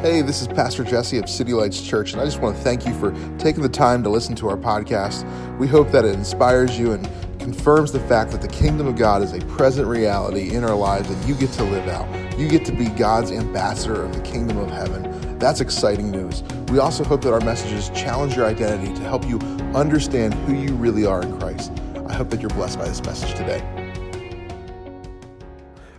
Hey, 0.00 0.20
this 0.20 0.40
is 0.40 0.48
Pastor 0.48 0.82
Jesse 0.82 1.18
of 1.18 1.28
City 1.28 1.52
Lights 1.52 1.80
Church, 1.80 2.12
and 2.12 2.20
I 2.20 2.24
just 2.24 2.40
want 2.40 2.56
to 2.56 2.62
thank 2.62 2.86
you 2.86 2.94
for 2.94 3.12
taking 3.38 3.62
the 3.62 3.68
time 3.68 4.02
to 4.02 4.08
listen 4.08 4.34
to 4.36 4.48
our 4.48 4.56
podcast. 4.56 5.24
We 5.58 5.68
hope 5.68 5.92
that 5.92 6.04
it 6.04 6.14
inspires 6.14 6.76
you 6.76 6.92
and 6.92 7.08
confirms 7.38 7.92
the 7.92 8.00
fact 8.00 8.32
that 8.32 8.40
the 8.40 8.48
kingdom 8.48 8.88
of 8.88 8.96
God 8.96 9.22
is 9.22 9.32
a 9.32 9.38
present 9.46 9.86
reality 9.86 10.54
in 10.54 10.64
our 10.64 10.74
lives 10.74 11.08
that 11.08 11.28
you 11.28 11.36
get 11.36 11.52
to 11.52 11.64
live 11.64 11.86
out. 11.88 12.08
You 12.36 12.48
get 12.48 12.64
to 12.64 12.72
be 12.72 12.86
God's 12.86 13.30
ambassador 13.30 14.02
of 14.02 14.12
the 14.14 14.22
kingdom 14.22 14.58
of 14.58 14.70
heaven. 14.70 15.38
That's 15.38 15.60
exciting 15.60 16.10
news. 16.10 16.42
We 16.68 16.80
also 16.80 17.04
hope 17.04 17.20
that 17.22 17.32
our 17.32 17.40
messages 17.40 17.88
challenge 17.90 18.34
your 18.34 18.46
identity 18.46 18.92
to 18.94 19.02
help 19.02 19.28
you 19.28 19.38
understand 19.74 20.34
who 20.34 20.54
you 20.54 20.74
really 20.74 21.06
are 21.06 21.22
in 21.22 21.38
Christ. 21.38 21.70
I 22.08 22.14
hope 22.14 22.30
that 22.30 22.40
you're 22.40 22.50
blessed 22.50 22.78
by 22.78 22.88
this 22.88 23.02
message 23.04 23.34
today. 23.34 23.81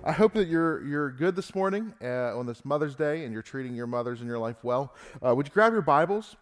I 0.05 0.11
hope 0.11 0.33
that 0.33 0.49
you're 0.49 0.83
you're 0.83 1.11
good 1.11 1.33
this 1.33 1.55
morning 1.55 1.93
uh, 2.03 2.37
on 2.37 2.45
this 2.45 2.65
Mother's 2.65 2.93
Day 2.93 3.23
and 3.23 3.31
you're 3.31 3.41
treating 3.41 3.73
your 3.73 3.87
mothers 3.87 4.19
in 4.19 4.27
your 4.27 4.37
life 4.37 4.57
well. 4.61 4.93
Uh, 5.25 5.33
would 5.33 5.47
you 5.47 5.53
grab 5.53 5.71
your 5.71 5.81
Bibles? 5.81 6.35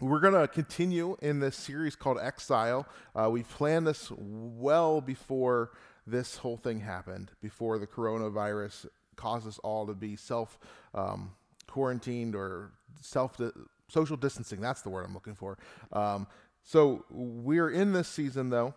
We're 0.00 0.18
going 0.18 0.34
to 0.34 0.48
continue 0.48 1.16
in 1.22 1.38
this 1.38 1.54
series 1.54 1.94
called 1.94 2.18
Exile. 2.20 2.88
Uh, 3.14 3.30
we 3.30 3.44
planned 3.44 3.86
this 3.86 4.10
well 4.18 5.00
before 5.00 5.70
this 6.04 6.38
whole 6.38 6.56
thing 6.56 6.80
happened, 6.80 7.30
before 7.40 7.78
the 7.78 7.86
coronavirus 7.86 8.86
caused 9.14 9.46
us 9.46 9.60
all 9.60 9.86
to 9.86 9.94
be 9.94 10.16
self 10.16 10.58
um, 10.96 11.30
quarantined 11.68 12.34
or 12.34 12.72
self 13.00 13.40
social 13.86 14.16
distancing. 14.16 14.60
That's 14.60 14.82
the 14.82 14.90
word 14.90 15.06
I'm 15.06 15.14
looking 15.14 15.36
for. 15.36 15.58
Um, 15.92 16.26
so 16.64 17.04
we're 17.08 17.70
in 17.70 17.92
this 17.92 18.08
season 18.08 18.50
though 18.50 18.74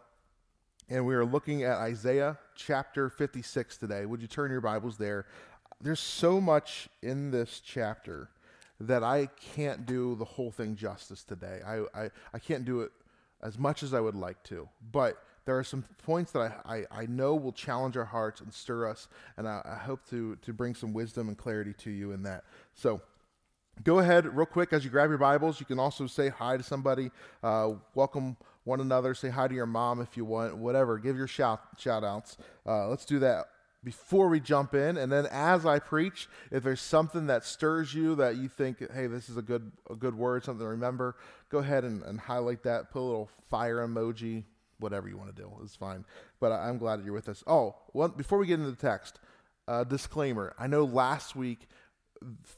and 0.90 1.06
we 1.06 1.16
are 1.16 1.26
looking 1.26 1.64
at 1.64 1.78
Isaiah 1.78 2.38
chapter 2.56 3.10
56 3.10 3.78
today. 3.78 4.06
Would 4.06 4.22
you 4.22 4.28
turn 4.28 4.52
your 4.52 4.62
Bibles 4.62 4.98
there? 4.98 5.26
There's 5.82 6.00
so 6.00 6.40
much 6.40 6.88
in 7.02 7.30
this 7.30 7.60
chapter 7.60 8.30
that 8.80 9.04
I 9.04 9.28
can't 9.56 9.86
do 9.86 10.16
the 10.16 10.24
whole 10.24 10.50
thing 10.52 10.76
justice 10.76 11.24
today. 11.24 11.60
I, 11.66 11.80
I, 11.94 12.10
I 12.34 12.40
can't 12.40 12.64
do 12.64 12.82
it 12.82 12.92
as 13.42 13.58
much 13.58 13.84
as 13.84 13.94
I 13.94 14.00
would 14.00 14.16
like 14.16 14.42
to, 14.44 14.70
but 14.92 15.22
there 15.46 15.58
are 15.58 15.64
some 15.64 15.84
points 16.04 16.32
that 16.32 16.62
I, 16.66 16.78
I, 16.78 17.02
I 17.02 17.06
know 17.06 17.36
will 17.36 17.52
challenge 17.52 17.98
our 17.98 18.06
hearts 18.06 18.40
and 18.42 18.54
stir 18.54 18.90
us, 18.90 19.08
and 19.36 19.48
I, 19.48 19.62
I 19.66 19.76
hope 19.76 20.08
to, 20.10 20.38
to 20.38 20.54
bring 20.54 20.74
some 20.74 20.94
wisdom 20.94 21.28
and 21.28 21.38
clarity 21.38 21.74
to 21.80 21.92
you 21.92 22.12
in 22.12 22.24
that. 22.24 22.46
So, 22.74 23.02
go 23.84 24.00
ahead 24.00 24.26
real 24.36 24.46
quick 24.46 24.74
as 24.74 24.84
you 24.84 24.90
grab 24.90 25.08
your 25.08 25.20
bibles 25.20 25.60
you 25.60 25.66
can 25.68 25.78
also 25.78 26.08
say 26.08 26.30
hi 26.30 26.58
to 26.58 26.64
somebody 26.64 27.12
uh, 27.44 27.70
welcome 27.94 28.36
one 28.68 28.82
another. 28.82 29.16
Say 29.16 29.30
hi 29.30 29.48
to 29.48 29.56
your 29.56 29.66
mom 29.66 30.02
if 30.02 30.18
you 30.18 30.26
want, 30.26 30.58
whatever. 30.58 31.00
Give 31.00 31.18
your 31.18 31.28
shout, 31.28 31.62
shout 31.78 32.04
outs. 32.04 32.38
Uh, 32.66 32.90
let's 32.90 33.06
do 33.06 33.20
that 33.20 33.46
before 33.84 34.28
we 34.28 34.42
jump 34.42 34.76
in. 34.76 34.98
And 34.98 35.10
then 35.10 35.26
as 35.32 35.66
I 35.66 35.80
preach, 35.80 36.28
if 36.52 36.64
there's 36.64 36.82
something 36.82 37.28
that 37.28 37.46
stirs 37.46 37.94
you 37.94 38.16
that 38.16 38.36
you 38.36 38.50
think, 38.50 38.80
hey, 38.92 39.08
this 39.08 39.30
is 39.30 39.38
a 39.38 39.42
good, 39.42 39.72
a 39.90 39.96
good 39.96 40.16
word, 40.16 40.44
something 40.44 40.66
to 40.66 40.70
remember, 40.70 41.16
go 41.50 41.60
ahead 41.60 41.86
and, 41.86 42.04
and 42.04 42.20
highlight 42.20 42.64
that. 42.64 42.92
Put 42.92 43.00
a 43.00 43.08
little 43.08 43.30
fire 43.50 43.88
emoji, 43.88 44.44
whatever 44.80 45.08
you 45.08 45.18
want 45.18 45.34
to 45.34 45.42
do. 45.42 45.50
It's 45.64 45.76
fine. 45.76 46.04
But 46.42 46.52
I, 46.52 46.68
am 46.68 46.78
glad 46.78 47.00
that 47.00 47.06
you're 47.06 47.14
with 47.14 47.30
us. 47.30 47.46
Oh, 47.48 47.76
well, 47.94 48.10
before 48.10 48.38
we 48.38 48.48
get 48.48 48.60
into 48.60 48.72
the 48.72 48.76
text, 48.76 49.22
uh, 49.70 49.86
disclaimer. 49.86 50.54
I 50.60 50.68
know 50.68 50.84
last 50.84 51.36
week 51.38 51.68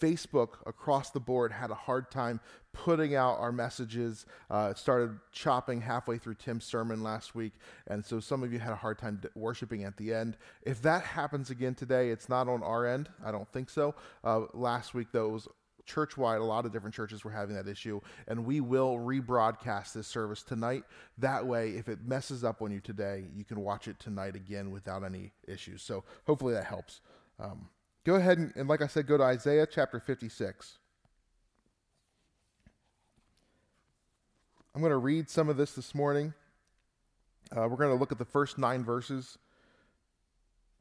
Facebook 0.01 0.49
across 0.65 1.11
the 1.11 1.19
board 1.19 1.51
had 1.51 1.71
a 1.71 1.75
hard 1.75 2.11
time 2.11 2.39
putting 2.73 3.15
out 3.15 3.39
our 3.39 3.51
messages. 3.51 4.25
Uh, 4.49 4.69
it 4.71 4.77
started 4.77 5.17
chopping 5.31 5.81
halfway 5.81 6.17
through 6.17 6.35
Tim's 6.35 6.65
sermon 6.65 7.03
last 7.03 7.35
week, 7.35 7.53
and 7.87 8.05
so 8.05 8.19
some 8.19 8.43
of 8.43 8.53
you 8.53 8.59
had 8.59 8.71
a 8.71 8.77
hard 8.77 8.99
time 8.99 9.21
worshiping 9.35 9.83
at 9.83 9.97
the 9.97 10.13
end. 10.13 10.37
If 10.61 10.81
that 10.83 11.03
happens 11.03 11.49
again 11.49 11.75
today, 11.75 12.09
it's 12.09 12.29
not 12.29 12.47
on 12.47 12.63
our 12.63 12.85
end. 12.85 13.09
I 13.25 13.31
don't 13.31 13.51
think 13.51 13.69
so. 13.69 13.95
Uh, 14.23 14.41
last 14.53 14.93
week, 14.93 15.07
though, 15.11 15.29
it 15.29 15.31
was 15.31 15.47
church 15.85 16.17
wide. 16.17 16.39
A 16.39 16.43
lot 16.43 16.65
of 16.65 16.71
different 16.71 16.95
churches 16.95 17.23
were 17.23 17.31
having 17.31 17.55
that 17.55 17.67
issue, 17.67 17.99
and 18.27 18.45
we 18.45 18.61
will 18.61 18.97
rebroadcast 18.97 19.93
this 19.93 20.07
service 20.07 20.43
tonight. 20.43 20.83
That 21.17 21.45
way, 21.45 21.71
if 21.71 21.89
it 21.89 22.05
messes 22.05 22.43
up 22.43 22.61
on 22.61 22.71
you 22.71 22.79
today, 22.79 23.25
you 23.35 23.43
can 23.43 23.59
watch 23.61 23.87
it 23.87 23.99
tonight 23.99 24.35
again 24.35 24.71
without 24.71 25.03
any 25.03 25.31
issues. 25.47 25.81
So 25.81 26.03
hopefully 26.25 26.53
that 26.53 26.65
helps. 26.65 27.01
Um, 27.39 27.69
Go 28.05 28.15
ahead 28.15 28.37
and, 28.37 28.53
and, 28.55 28.67
like 28.69 28.81
I 28.81 28.87
said, 28.87 29.07
go 29.07 29.17
to 29.17 29.23
Isaiah 29.23 29.67
chapter 29.69 29.99
56. 29.99 30.77
I'm 34.73 34.81
going 34.81 34.91
to 34.91 34.97
read 34.97 35.29
some 35.29 35.49
of 35.49 35.57
this 35.57 35.73
this 35.73 35.93
morning. 35.93 36.33
Uh, 37.51 37.67
we're 37.67 37.77
going 37.77 37.89
to 37.89 37.99
look 37.99 38.11
at 38.11 38.17
the 38.17 38.25
first 38.25 38.57
nine 38.57 38.83
verses 38.83 39.37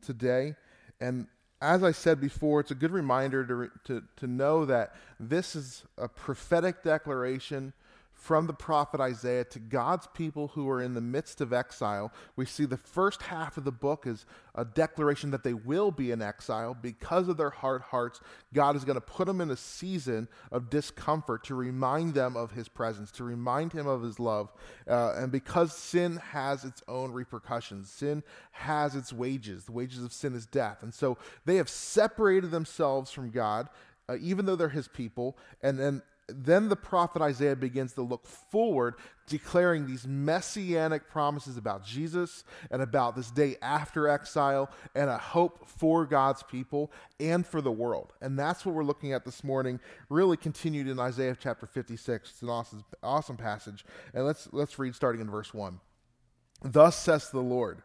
today. 0.05 0.55
And 1.01 1.27
as 1.61 1.83
I 1.83 1.91
said 1.91 2.21
before, 2.21 2.61
it's 2.61 2.71
a 2.71 2.77
good 2.77 2.93
reminder 2.93 3.45
to, 3.47 3.71
to, 3.85 4.05
to 4.17 4.27
know 4.27 4.65
that 4.67 4.95
this 5.19 5.57
is 5.57 5.83
a 5.97 6.09
prophetic 6.09 6.85
declaration 6.85 7.73
from 8.19 8.49
the 8.49 8.53
prophet 8.53 9.01
Isaiah 9.01 9.45
to 9.45 9.61
God's 9.61 10.09
people 10.09 10.49
who 10.49 10.69
are 10.69 10.83
in 10.83 10.95
the 10.95 11.01
midst 11.01 11.41
of 11.41 11.53
exile. 11.53 12.13
We 12.35 12.47
see 12.47 12.65
the 12.65 12.77
first 12.77 13.23
half 13.23 13.57
of 13.57 13.65
the 13.65 13.71
book 13.71 14.09
is 14.09 14.27
a 14.57 14.65
declaration 14.65 15.31
that 15.31 15.45
they 15.45 15.55
will 15.55 15.93
be 15.93 16.11
in 16.11 16.21
exile 16.21 16.75
because 16.75 17.29
of 17.29 17.37
their 17.37 17.51
hard 17.51 17.81
hearts. 17.81 18.21
God 18.53 18.75
is 18.75 18.85
going 18.85 18.97
to 18.97 19.01
put 19.01 19.29
them 19.29 19.41
in 19.41 19.53
a 19.53 19.57
season 19.57 20.27
of 20.51 20.69
discomfort 20.69 21.45
to 21.45 21.55
remind 21.55 22.15
them 22.15 22.37
of 22.37 22.51
his 22.51 22.67
presence, 22.67 23.13
to 23.13 23.25
remind 23.25 23.73
him 23.73 23.87
of 23.87 24.03
his 24.03 24.19
love. 24.19 24.53
Uh, 24.89 25.15
and 25.17 25.31
because 25.31 25.73
sin 25.73 26.17
has 26.17 26.65
its 26.65 26.83
own 26.89 27.13
repercussions, 27.13 27.89
sin 27.89 28.25
has 28.51 28.97
its 28.97 29.13
wages. 29.13 29.65
The 29.65 29.73
wages 29.73 30.03
of 30.03 30.13
sin 30.13 30.35
is 30.35 30.45
death. 30.45 30.83
And 30.83 30.93
so 30.93 31.19
they 31.45 31.57
have 31.57 31.69
separated 31.69 32.51
themselves 32.51 33.13
from 33.13 33.31
God. 33.31 33.69
Uh, 34.11 34.17
even 34.23 34.47
though 34.47 34.57
they're 34.57 34.71
his 34.71 34.89
people, 34.89 35.37
and 35.63 35.79
then 35.79 36.01
then 36.29 36.69
the 36.69 36.77
prophet 36.77 37.23
Isaiah 37.23 37.57
begins 37.57 37.95
to 37.95 38.03
look 38.03 38.27
forward, 38.27 38.97
declaring 39.27 39.87
these 39.87 40.07
messianic 40.07 41.09
promises 41.09 41.57
about 41.57 41.85
Jesus 41.85 42.45
and 42.71 42.83
about 42.83 43.17
this 43.17 43.31
day 43.31 43.57
after 43.63 44.09
exile 44.09 44.71
and 44.95 45.09
a 45.09 45.17
hope 45.17 45.67
for 45.67 46.05
God's 46.05 46.43
people 46.43 46.93
and 47.19 47.47
for 47.47 47.61
the 47.61 47.73
world. 47.73 48.13
And 48.21 48.39
that's 48.39 48.67
what 48.67 48.75
we're 48.75 48.85
looking 48.85 49.13
at 49.13 49.25
this 49.25 49.43
morning, 49.43 49.81
really 50.11 50.37
continued 50.37 50.87
in 50.87 50.99
Isaiah 50.99 51.37
chapter 51.39 51.67
56. 51.67 52.31
It's 52.31 52.43
an 52.43 52.51
awesome, 52.51 52.85
awesome 53.03 53.37
passage. 53.37 53.85
And 54.13 54.27
let's, 54.27 54.49
let's 54.53 54.79
read 54.79 54.95
starting 54.95 55.23
in 55.23 55.31
verse 55.31 55.55
1. 55.55 55.81
Thus 56.63 56.97
says 56.97 57.31
the 57.31 57.41
Lord, 57.41 57.83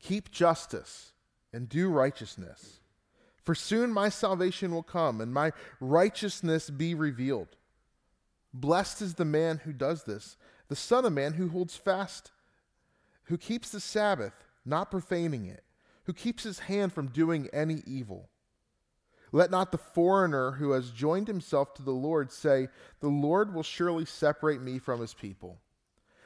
keep 0.00 0.30
justice 0.30 1.12
and 1.52 1.68
do 1.68 1.90
righteousness. 1.90 2.80
For 3.44 3.54
soon 3.54 3.92
my 3.92 4.08
salvation 4.08 4.72
will 4.72 4.82
come 4.82 5.20
and 5.20 5.32
my 5.32 5.52
righteousness 5.80 6.70
be 6.70 6.94
revealed. 6.94 7.56
Blessed 8.52 9.02
is 9.02 9.14
the 9.14 9.24
man 9.24 9.58
who 9.64 9.72
does 9.72 10.04
this, 10.04 10.36
the 10.68 10.76
Son 10.76 11.04
of 11.04 11.12
Man 11.12 11.34
who 11.34 11.48
holds 11.48 11.76
fast, 11.76 12.30
who 13.24 13.36
keeps 13.36 13.70
the 13.70 13.80
Sabbath, 13.80 14.32
not 14.64 14.90
profaning 14.90 15.46
it, 15.46 15.64
who 16.04 16.12
keeps 16.12 16.44
his 16.44 16.60
hand 16.60 16.92
from 16.92 17.08
doing 17.08 17.48
any 17.52 17.82
evil. 17.86 18.28
Let 19.30 19.50
not 19.50 19.72
the 19.72 19.78
foreigner 19.78 20.52
who 20.52 20.72
has 20.72 20.90
joined 20.90 21.28
himself 21.28 21.74
to 21.74 21.82
the 21.82 21.90
Lord 21.90 22.32
say, 22.32 22.68
The 23.00 23.08
Lord 23.08 23.54
will 23.54 23.62
surely 23.62 24.06
separate 24.06 24.62
me 24.62 24.78
from 24.78 25.00
his 25.00 25.12
people. 25.12 25.58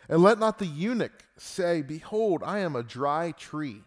And 0.08 0.22
let 0.22 0.38
not 0.38 0.58
the 0.58 0.66
eunuch 0.66 1.24
say, 1.36 1.82
Behold, 1.82 2.42
I 2.44 2.60
am 2.60 2.76
a 2.76 2.82
dry 2.82 3.32
tree. 3.32 3.82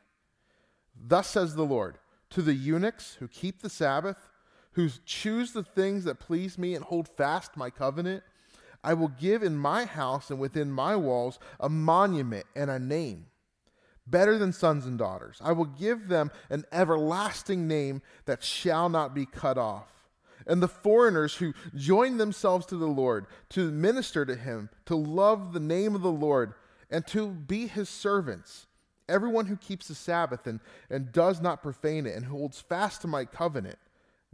Thus 0.96 1.28
says 1.28 1.56
the 1.56 1.66
Lord 1.66 1.98
to 2.32 2.42
the 2.42 2.54
eunuchs 2.54 3.16
who 3.16 3.28
keep 3.28 3.62
the 3.62 3.70
Sabbath, 3.70 4.30
who 4.76 4.90
choose 5.06 5.54
the 5.54 5.64
things 5.64 6.04
that 6.04 6.20
please 6.20 6.58
me 6.58 6.76
and 6.76 6.84
hold 6.84 7.08
fast 7.08 7.58
my 7.58 7.70
covenant, 7.70 8.24
I 8.84 8.94
will 8.94 9.08
give 9.08 9.42
in 9.42 9.58
my 9.58 9.86
house 9.86 10.30
and 10.30 10.40
within 10.40 10.72
my 10.72 10.96
walls 10.96 11.40
a 11.60 11.70
monument 11.70 12.46
and 12.56 12.70
a 12.70 12.78
name, 12.78 13.28
better 14.06 14.38
than 14.38 14.54
sons 14.54 14.86
and 14.86 14.98
daughters. 14.98 15.40
I 15.44 15.54
will 15.54 15.66
give 15.66 16.08
them 16.08 16.30
an 16.50 16.66
everlasting 16.72 17.68
name 17.68 18.02
that 18.26 18.44
shall 18.44 18.90
not 18.90 19.16
be 19.16 19.26
cut 19.26 19.58
off. 19.58 19.88
And 20.46 20.62
the 20.62 20.68
foreigners 20.68 21.36
who 21.36 21.54
join 21.74 22.18
themselves 22.18 22.68
to 22.68 22.78
the 22.78 22.86
Lord, 22.86 23.26
to 23.50 23.72
minister 23.72 24.26
to 24.26 24.36
him, 24.36 24.70
to 24.86 24.96
love 24.96 25.54
the 25.54 25.60
name 25.60 25.96
of 25.96 26.04
the 26.04 26.12
Lord, 26.12 26.54
and 26.92 27.08
to 27.08 27.30
be 27.30 27.66
his 27.66 27.90
servants, 27.90 28.68
everyone 29.10 29.48
who 29.48 29.56
keeps 29.56 29.88
the 29.88 29.96
Sabbath 29.96 30.46
and, 30.46 30.60
and 30.90 31.12
does 31.12 31.42
not 31.42 31.64
profane 31.64 32.06
it, 32.06 32.16
and 32.16 32.26
holds 32.26 32.62
fast 32.62 33.02
to 33.02 33.08
my 33.08 33.26
covenant, 33.26 33.80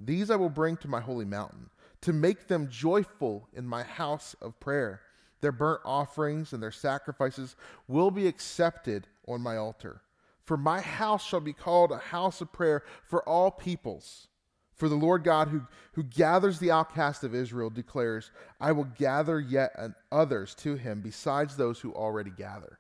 these 0.06 0.30
I 0.30 0.36
will 0.36 0.50
bring 0.50 0.78
to 0.78 0.88
my 0.88 1.00
holy 1.00 1.26
mountain, 1.26 1.70
to 2.02 2.14
make 2.14 2.48
them 2.48 2.70
joyful 2.70 3.48
in 3.54 3.68
my 3.68 3.84
house 3.84 4.36
of 4.42 4.60
prayer. 4.60 5.02
Their 5.42 5.52
burnt 5.52 5.82
offerings 5.86 6.54
and 6.54 6.62
their 6.62 6.72
sacrifices 6.72 7.56
will 7.88 8.12
be 8.12 8.28
accepted 8.28 9.08
on 9.28 9.42
my 9.42 9.58
altar. 9.58 10.02
For 10.44 10.58
my 10.58 10.82
house 10.82 11.26
shall 11.26 11.40
be 11.40 11.54
called 11.54 11.92
a 11.92 11.98
house 11.98 12.42
of 12.42 12.52
prayer 12.52 12.84
for 13.04 13.28
all 13.28 13.52
peoples. 13.52 14.28
For 14.76 14.90
the 14.90 14.96
Lord 14.96 15.24
God, 15.24 15.50
who, 15.50 15.62
who 15.94 16.04
gathers 16.04 16.58
the 16.58 16.72
outcast 16.72 17.24
of 17.24 17.36
Israel, 17.36 17.70
declares, 17.70 18.32
I 18.60 18.72
will 18.72 18.86
gather 18.86 19.40
yet 19.40 19.72
others 20.12 20.56
to 20.56 20.76
him 20.76 21.02
besides 21.02 21.56
those 21.56 21.80
who 21.80 21.94
already 21.94 22.32
gather. 22.32 22.80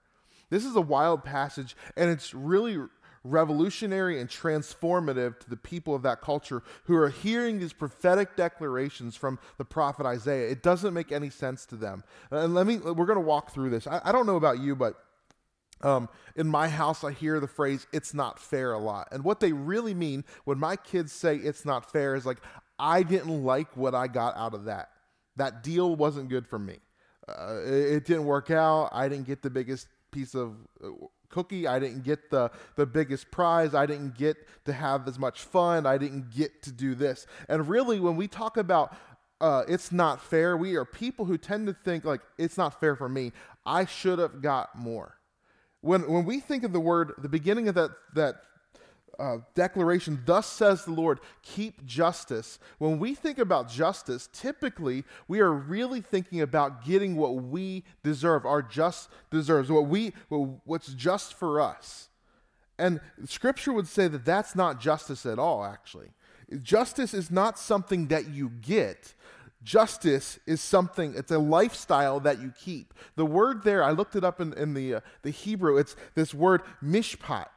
This 0.49 0.65
is 0.65 0.75
a 0.75 0.81
wild 0.81 1.23
passage, 1.23 1.77
and 1.95 2.09
it's 2.09 2.33
really 2.33 2.77
revolutionary 3.23 4.19
and 4.19 4.29
transformative 4.29 5.39
to 5.39 5.49
the 5.49 5.57
people 5.57 5.93
of 5.93 6.01
that 6.01 6.21
culture 6.21 6.63
who 6.85 6.95
are 6.95 7.09
hearing 7.09 7.59
these 7.59 7.73
prophetic 7.73 8.35
declarations 8.35 9.15
from 9.15 9.39
the 9.57 9.65
prophet 9.65 10.05
Isaiah. 10.05 10.49
It 10.49 10.63
doesn't 10.63 10.93
make 10.93 11.11
any 11.11 11.29
sense 11.29 11.65
to 11.67 11.75
them. 11.75 12.03
And 12.31 12.53
let 12.53 12.65
me, 12.65 12.77
we're 12.77 13.05
going 13.05 13.15
to 13.15 13.19
walk 13.19 13.53
through 13.53 13.69
this. 13.69 13.85
I, 13.85 14.01
I 14.05 14.11
don't 14.11 14.25
know 14.25 14.37
about 14.37 14.59
you, 14.59 14.75
but 14.75 14.95
um, 15.81 16.09
in 16.35 16.47
my 16.47 16.67
house, 16.67 17.03
I 17.03 17.11
hear 17.11 17.39
the 17.39 17.47
phrase, 17.47 17.87
it's 17.91 18.13
not 18.13 18.39
fair 18.39 18.73
a 18.73 18.79
lot. 18.79 19.07
And 19.11 19.23
what 19.23 19.39
they 19.39 19.51
really 19.51 19.93
mean 19.93 20.23
when 20.45 20.57
my 20.57 20.75
kids 20.75 21.11
say 21.11 21.35
it's 21.37 21.65
not 21.65 21.91
fair 21.91 22.15
is 22.15 22.25
like, 22.25 22.39
I 22.79 23.03
didn't 23.03 23.43
like 23.43 23.75
what 23.77 23.93
I 23.93 24.07
got 24.07 24.35
out 24.35 24.53
of 24.53 24.65
that. 24.65 24.89
That 25.35 25.63
deal 25.63 25.95
wasn't 25.95 26.29
good 26.29 26.47
for 26.47 26.59
me. 26.59 26.79
Uh, 27.27 27.59
it, 27.65 27.73
it, 27.73 28.05
didn't 28.05 28.25
work 28.25 28.49
out. 28.49 28.89
I 28.91 29.07
didn't 29.07 29.27
get 29.27 29.41
the 29.41 29.49
biggest 29.49 29.87
piece 30.11 30.33
of 30.33 30.55
uh, 30.83 30.89
cookie. 31.31 31.67
I 31.67 31.79
didn't 31.79 32.03
get 32.03 32.29
the, 32.29 32.51
the 32.75 32.85
biggest 32.85 33.31
prize. 33.31 33.73
I 33.73 33.85
didn't 33.85 34.17
get 34.17 34.37
to 34.65 34.73
have 34.73 35.07
as 35.07 35.17
much 35.17 35.41
fun. 35.41 35.85
I 35.85 35.97
didn't 35.97 36.31
get 36.31 36.61
to 36.63 36.71
do 36.71 36.93
this. 36.93 37.25
And 37.47 37.67
really, 37.67 37.99
when 37.99 38.15
we 38.15 38.27
talk 38.27 38.57
about 38.57 38.95
uh, 39.41 39.63
it's 39.67 39.91
not 39.91 40.21
fair, 40.21 40.55
we 40.55 40.75
are 40.75 40.85
people 40.85 41.25
who 41.25 41.37
tend 41.37 41.65
to 41.65 41.73
think 41.73 42.05
like 42.05 42.21
it's 42.37 42.57
not 42.57 42.79
fair 42.79 42.95
for 42.95 43.09
me. 43.09 43.31
I 43.65 43.85
should 43.85 44.19
have 44.19 44.41
got 44.41 44.77
more. 44.77 45.17
When, 45.81 46.07
when 46.07 46.25
we 46.25 46.39
think 46.39 46.63
of 46.63 46.73
the 46.73 46.79
word, 46.79 47.13
the 47.17 47.27
beginning 47.27 47.67
of 47.67 47.73
that, 47.73 47.89
that 48.13 48.35
uh, 49.19 49.37
declaration, 49.55 50.21
thus 50.25 50.47
says 50.47 50.85
the 50.85 50.91
Lord, 50.91 51.19
keep 51.43 51.85
justice. 51.85 52.59
When 52.77 52.99
we 52.99 53.13
think 53.15 53.37
about 53.37 53.69
justice, 53.69 54.29
typically 54.31 55.03
we 55.27 55.39
are 55.39 55.51
really 55.51 56.01
thinking 56.01 56.41
about 56.41 56.85
getting 56.85 57.15
what 57.15 57.35
we 57.35 57.83
deserve, 58.03 58.45
our 58.45 58.61
just 58.61 59.09
deserves, 59.29 59.71
what 59.71 59.87
we, 59.87 60.13
what's 60.29 60.93
just 60.93 61.33
for 61.33 61.61
us. 61.61 62.09
And 62.79 62.99
scripture 63.25 63.73
would 63.73 63.87
say 63.87 64.07
that 64.07 64.25
that's 64.25 64.55
not 64.55 64.79
justice 64.79 65.25
at 65.25 65.37
all, 65.37 65.63
actually. 65.63 66.09
Justice 66.61 67.13
is 67.13 67.29
not 67.29 67.59
something 67.59 68.07
that 68.07 68.29
you 68.29 68.49
get. 68.49 69.13
Justice 69.63 70.39
is 70.47 70.59
something, 70.59 71.13
it's 71.15 71.31
a 71.31 71.37
lifestyle 71.37 72.19
that 72.21 72.41
you 72.41 72.51
keep. 72.59 72.93
The 73.15 73.25
word 73.25 73.63
there, 73.63 73.83
I 73.83 73.91
looked 73.91 74.15
it 74.15 74.23
up 74.23 74.41
in, 74.41 74.53
in 74.53 74.73
the, 74.73 74.95
uh, 74.95 74.99
the 75.21 75.29
Hebrew, 75.29 75.77
it's 75.77 75.95
this 76.15 76.33
word 76.33 76.63
mishpat. 76.83 77.47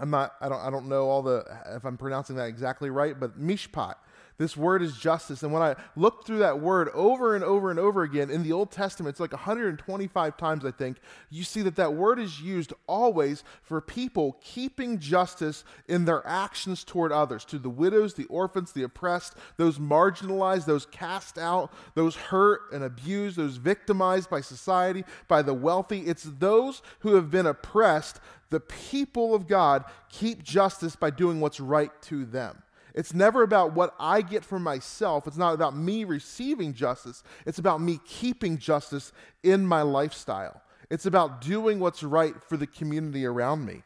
I'm 0.00 0.10
not, 0.10 0.34
I 0.40 0.48
don't, 0.48 0.60
I 0.60 0.70
don't 0.70 0.88
know 0.88 1.08
all 1.08 1.22
the, 1.22 1.44
if 1.74 1.84
I'm 1.84 1.96
pronouncing 1.96 2.36
that 2.36 2.48
exactly 2.48 2.90
right, 2.90 3.18
but 3.18 3.38
mishpat. 3.38 3.94
This 4.40 4.56
word 4.56 4.80
is 4.80 4.96
justice. 4.96 5.42
And 5.42 5.52
when 5.52 5.60
I 5.60 5.76
look 5.96 6.24
through 6.26 6.38
that 6.38 6.60
word 6.60 6.88
over 6.94 7.34
and 7.34 7.44
over 7.44 7.70
and 7.70 7.78
over 7.78 8.04
again 8.04 8.30
in 8.30 8.42
the 8.42 8.52
Old 8.52 8.70
Testament, 8.70 9.12
it's 9.12 9.20
like 9.20 9.34
125 9.34 10.36
times, 10.38 10.64
I 10.64 10.70
think, 10.70 10.96
you 11.28 11.44
see 11.44 11.60
that 11.60 11.76
that 11.76 11.92
word 11.92 12.18
is 12.18 12.40
used 12.40 12.72
always 12.86 13.44
for 13.60 13.82
people 13.82 14.38
keeping 14.40 14.98
justice 14.98 15.62
in 15.88 16.06
their 16.06 16.26
actions 16.26 16.84
toward 16.84 17.12
others, 17.12 17.44
to 17.44 17.58
the 17.58 17.68
widows, 17.68 18.14
the 18.14 18.24
orphans, 18.24 18.72
the 18.72 18.82
oppressed, 18.82 19.34
those 19.58 19.78
marginalized, 19.78 20.64
those 20.64 20.86
cast 20.86 21.36
out, 21.36 21.70
those 21.94 22.16
hurt 22.16 22.62
and 22.72 22.82
abused, 22.82 23.36
those 23.36 23.58
victimized 23.58 24.30
by 24.30 24.40
society, 24.40 25.04
by 25.28 25.42
the 25.42 25.52
wealthy. 25.52 26.06
It's 26.06 26.22
those 26.22 26.80
who 27.00 27.14
have 27.16 27.30
been 27.30 27.44
oppressed. 27.44 28.20
The 28.50 28.60
people 28.60 29.34
of 29.34 29.46
God 29.46 29.84
keep 30.08 30.42
justice 30.42 30.96
by 30.96 31.10
doing 31.10 31.40
what's 31.40 31.60
right 31.60 31.90
to 32.02 32.24
them. 32.24 32.62
It's 32.94 33.14
never 33.14 33.42
about 33.42 33.72
what 33.72 33.94
I 34.00 34.20
get 34.20 34.44
for 34.44 34.58
myself. 34.58 35.26
It's 35.26 35.36
not 35.36 35.54
about 35.54 35.76
me 35.76 36.04
receiving 36.04 36.74
justice. 36.74 37.22
It's 37.46 37.58
about 37.58 37.80
me 37.80 38.00
keeping 38.04 38.58
justice 38.58 39.12
in 39.42 39.64
my 39.64 39.82
lifestyle. 39.82 40.62
It's 40.90 41.06
about 41.06 41.40
doing 41.40 41.78
what's 41.78 42.02
right 42.02 42.34
for 42.48 42.56
the 42.56 42.66
community 42.66 43.24
around 43.24 43.64
me. 43.64 43.84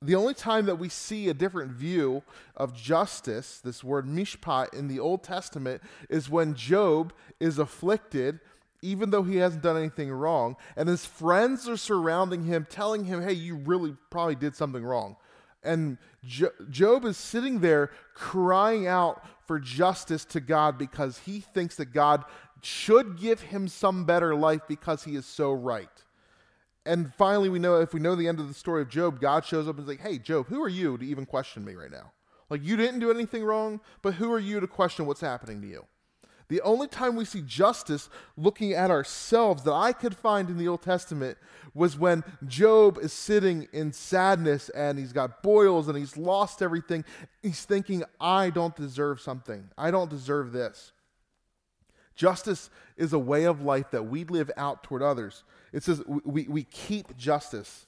The 0.00 0.14
only 0.16 0.34
time 0.34 0.66
that 0.66 0.76
we 0.76 0.88
see 0.88 1.28
a 1.28 1.34
different 1.34 1.72
view 1.72 2.22
of 2.56 2.74
justice, 2.74 3.60
this 3.60 3.84
word 3.84 4.06
mishpat 4.06 4.74
in 4.74 4.88
the 4.88 4.98
Old 4.98 5.22
Testament, 5.22 5.80
is 6.08 6.28
when 6.28 6.54
Job 6.54 7.12
is 7.38 7.58
afflicted, 7.58 8.40
even 8.82 9.10
though 9.10 9.22
he 9.22 9.36
hasn't 9.36 9.62
done 9.62 9.76
anything 9.76 10.10
wrong, 10.10 10.56
and 10.76 10.88
his 10.88 11.06
friends 11.06 11.68
are 11.68 11.76
surrounding 11.76 12.44
him, 12.44 12.66
telling 12.68 13.04
him, 13.04 13.22
hey, 13.22 13.32
you 13.32 13.56
really 13.56 13.94
probably 14.10 14.34
did 14.34 14.56
something 14.56 14.84
wrong. 14.84 15.16
And 15.62 15.98
Job 16.70 17.04
is 17.04 17.16
sitting 17.16 17.60
there 17.60 17.92
crying 18.14 18.88
out 18.88 19.24
for 19.46 19.60
justice 19.60 20.24
to 20.26 20.40
God 20.40 20.76
because 20.76 21.18
he 21.18 21.38
thinks 21.40 21.76
that 21.76 21.92
God 21.92 22.24
should 22.62 23.18
give 23.20 23.40
him 23.40 23.68
some 23.68 24.04
better 24.04 24.34
life 24.34 24.62
because 24.66 25.04
he 25.04 25.14
is 25.14 25.24
so 25.24 25.52
right. 25.52 25.88
And 26.84 27.14
finally, 27.14 27.48
we 27.48 27.60
know 27.60 27.80
if 27.80 27.94
we 27.94 28.00
know 28.00 28.16
the 28.16 28.26
end 28.26 28.40
of 28.40 28.48
the 28.48 28.54
story 28.54 28.82
of 28.82 28.88
Job, 28.88 29.20
God 29.20 29.44
shows 29.44 29.68
up 29.68 29.76
and 29.76 29.84
is 29.84 29.88
like, 29.88 30.00
hey, 30.00 30.18
Job, 30.18 30.48
who 30.48 30.60
are 30.62 30.68
you 30.68 30.98
to 30.98 31.06
even 31.06 31.26
question 31.26 31.64
me 31.64 31.74
right 31.74 31.92
now? 31.92 32.12
Like, 32.50 32.64
you 32.64 32.76
didn't 32.76 32.98
do 32.98 33.10
anything 33.10 33.44
wrong, 33.44 33.80
but 34.02 34.14
who 34.14 34.32
are 34.32 34.40
you 34.40 34.58
to 34.58 34.66
question 34.66 35.06
what's 35.06 35.20
happening 35.20 35.62
to 35.62 35.68
you? 35.68 35.84
The 36.52 36.60
only 36.60 36.86
time 36.86 37.16
we 37.16 37.24
see 37.24 37.40
justice 37.40 38.10
looking 38.36 38.74
at 38.74 38.90
ourselves 38.90 39.62
that 39.62 39.72
I 39.72 39.94
could 39.94 40.14
find 40.14 40.50
in 40.50 40.58
the 40.58 40.68
Old 40.68 40.82
Testament 40.82 41.38
was 41.72 41.96
when 41.96 42.22
Job 42.46 42.98
is 42.98 43.14
sitting 43.14 43.68
in 43.72 43.94
sadness 43.94 44.68
and 44.68 44.98
he's 44.98 45.14
got 45.14 45.42
boils 45.42 45.88
and 45.88 45.96
he's 45.96 46.18
lost 46.18 46.60
everything. 46.60 47.06
He's 47.42 47.64
thinking, 47.64 48.04
I 48.20 48.50
don't 48.50 48.76
deserve 48.76 49.18
something. 49.18 49.70
I 49.78 49.90
don't 49.90 50.10
deserve 50.10 50.52
this. 50.52 50.92
Justice 52.16 52.68
is 52.98 53.14
a 53.14 53.18
way 53.18 53.44
of 53.44 53.62
life 53.62 53.90
that 53.90 54.02
we 54.02 54.24
live 54.24 54.50
out 54.58 54.82
toward 54.82 55.00
others. 55.00 55.44
It 55.72 55.82
says 55.82 56.02
we, 56.06 56.42
we 56.48 56.64
keep 56.64 57.16
justice. 57.16 57.86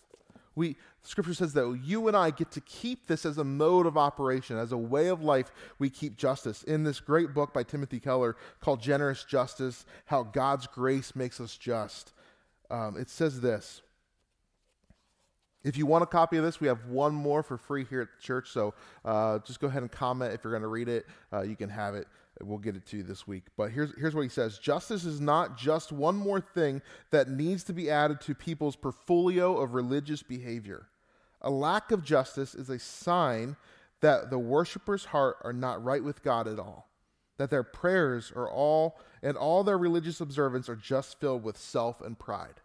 We, 0.56 0.76
scripture 1.02 1.34
says 1.34 1.52
that 1.54 1.80
you 1.82 2.06
and 2.08 2.16
I 2.16 2.30
get 2.30 2.50
to 2.52 2.60
keep 2.60 3.06
this 3.06 3.26
as 3.26 3.38
a 3.38 3.44
mode 3.44 3.86
of 3.86 3.96
operation, 3.96 4.56
as 4.56 4.72
a 4.72 4.76
way 4.76 5.08
of 5.08 5.22
life. 5.22 5.50
We 5.78 5.90
keep 5.90 6.16
justice. 6.16 6.62
In 6.62 6.84
this 6.84 7.00
great 7.00 7.34
book 7.34 7.52
by 7.52 7.62
Timothy 7.64 8.00
Keller 8.00 8.36
called 8.60 8.80
Generous 8.80 9.24
Justice 9.24 9.84
How 10.06 10.22
God's 10.22 10.66
Grace 10.66 11.16
Makes 11.16 11.40
Us 11.40 11.56
Just, 11.56 12.12
um, 12.70 12.96
it 12.96 13.10
says 13.10 13.40
this. 13.40 13.82
If 15.64 15.78
you 15.78 15.86
want 15.86 16.02
a 16.02 16.06
copy 16.06 16.36
of 16.36 16.44
this, 16.44 16.60
we 16.60 16.68
have 16.68 16.86
one 16.86 17.14
more 17.14 17.42
for 17.42 17.56
free 17.56 17.86
here 17.88 18.02
at 18.02 18.08
the 18.14 18.22
church. 18.22 18.50
So 18.50 18.74
uh, 19.04 19.38
just 19.40 19.60
go 19.60 19.66
ahead 19.66 19.82
and 19.82 19.90
comment 19.90 20.34
if 20.34 20.44
you're 20.44 20.52
going 20.52 20.62
to 20.62 20.68
read 20.68 20.88
it. 20.88 21.06
Uh, 21.32 21.40
you 21.40 21.56
can 21.56 21.70
have 21.70 21.94
it. 21.94 22.06
We'll 22.42 22.58
get 22.58 22.76
it 22.76 22.84
to 22.86 22.96
you 22.96 23.02
this 23.04 23.26
week. 23.26 23.44
But 23.56 23.70
here's, 23.70 23.96
here's 23.96 24.14
what 24.14 24.22
he 24.22 24.28
says 24.28 24.58
Justice 24.58 25.04
is 25.04 25.20
not 25.20 25.56
just 25.56 25.92
one 25.92 26.16
more 26.16 26.40
thing 26.40 26.82
that 27.10 27.28
needs 27.28 27.64
to 27.64 27.72
be 27.72 27.90
added 27.90 28.20
to 28.22 28.34
people's 28.34 28.76
portfolio 28.76 29.56
of 29.58 29.74
religious 29.74 30.22
behavior. 30.22 30.88
A 31.40 31.50
lack 31.50 31.90
of 31.90 32.02
justice 32.02 32.54
is 32.54 32.70
a 32.70 32.78
sign 32.78 33.56
that 34.00 34.30
the 34.30 34.38
worshiper's 34.38 35.06
heart 35.06 35.36
are 35.42 35.52
not 35.52 35.84
right 35.84 36.02
with 36.02 36.22
God 36.22 36.48
at 36.48 36.58
all, 36.58 36.88
that 37.36 37.50
their 37.50 37.62
prayers 37.62 38.32
are 38.34 38.50
all 38.50 38.98
and 39.22 39.36
all 39.36 39.62
their 39.62 39.78
religious 39.78 40.20
observance 40.20 40.68
are 40.68 40.76
just 40.76 41.20
filled 41.20 41.44
with 41.44 41.56
self 41.56 42.00
and 42.00 42.18
pride. 42.18 42.60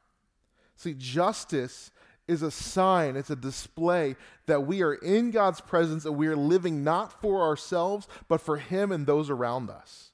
See, 0.75 0.95
justice 0.97 1.91
is 2.29 2.43
a 2.43 2.51
sign, 2.51 3.15
it's 3.15 3.31
a 3.31 3.35
display 3.35 4.15
that 4.45 4.61
we 4.67 4.83
are 4.83 4.93
in 4.93 5.31
God's 5.31 5.59
presence 5.59 6.05
and 6.05 6.15
we 6.15 6.27
are 6.27 6.35
living 6.35 6.83
not 6.83 7.19
for 7.21 7.41
ourselves, 7.41 8.07
but 8.27 8.39
for 8.39 8.57
Him 8.57 8.91
and 8.91 9.07
those 9.07 9.29
around 9.29 9.69
us, 9.69 10.11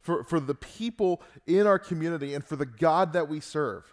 for, 0.00 0.22
for 0.22 0.38
the 0.38 0.54
people 0.54 1.20
in 1.46 1.66
our 1.66 1.78
community 1.78 2.32
and 2.32 2.44
for 2.44 2.56
the 2.56 2.66
God 2.66 3.12
that 3.12 3.28
we 3.28 3.40
serve. 3.40 3.84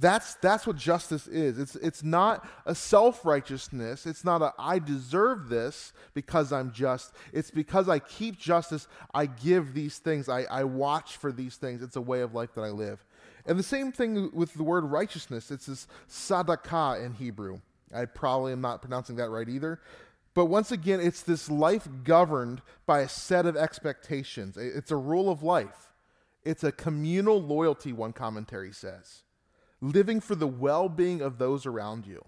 That's, 0.00 0.34
that's 0.34 0.64
what 0.64 0.76
justice 0.76 1.26
is. 1.26 1.58
It's, 1.58 1.74
it's 1.76 2.04
not 2.04 2.46
a 2.66 2.74
self 2.74 3.24
righteousness. 3.24 4.06
It's 4.06 4.24
not 4.24 4.42
a 4.42 4.52
I 4.56 4.78
deserve 4.78 5.48
this 5.48 5.92
because 6.14 6.52
I'm 6.52 6.72
just. 6.72 7.12
It's 7.32 7.50
because 7.50 7.88
I 7.88 7.98
keep 7.98 8.38
justice, 8.38 8.86
I 9.12 9.26
give 9.26 9.74
these 9.74 9.98
things, 9.98 10.28
I, 10.28 10.42
I 10.42 10.62
watch 10.64 11.16
for 11.16 11.32
these 11.32 11.56
things. 11.56 11.82
It's 11.82 11.96
a 11.96 12.00
way 12.00 12.20
of 12.20 12.32
life 12.32 12.54
that 12.54 12.62
I 12.62 12.70
live. 12.70 13.04
And 13.48 13.58
the 13.58 13.64
same 13.64 13.90
thing 13.92 14.30
with 14.34 14.52
the 14.52 14.62
word 14.62 14.84
righteousness. 14.84 15.50
It's 15.50 15.66
this 15.66 15.88
sadakah 16.08 17.04
in 17.04 17.14
Hebrew. 17.14 17.60
I 17.94 18.04
probably 18.04 18.52
am 18.52 18.60
not 18.60 18.82
pronouncing 18.82 19.16
that 19.16 19.30
right 19.30 19.48
either. 19.48 19.80
But 20.34 20.44
once 20.44 20.70
again, 20.70 21.00
it's 21.00 21.22
this 21.22 21.50
life 21.50 21.88
governed 22.04 22.60
by 22.84 23.00
a 23.00 23.08
set 23.08 23.46
of 23.46 23.56
expectations. 23.56 24.58
It's 24.58 24.90
a 24.90 24.96
rule 24.96 25.30
of 25.30 25.42
life. 25.42 25.94
It's 26.44 26.62
a 26.62 26.70
communal 26.70 27.42
loyalty, 27.42 27.92
one 27.92 28.12
commentary 28.12 28.72
says. 28.72 29.22
Living 29.80 30.20
for 30.20 30.34
the 30.34 30.46
well 30.46 30.90
being 30.90 31.22
of 31.22 31.38
those 31.38 31.64
around 31.64 32.06
you 32.06 32.24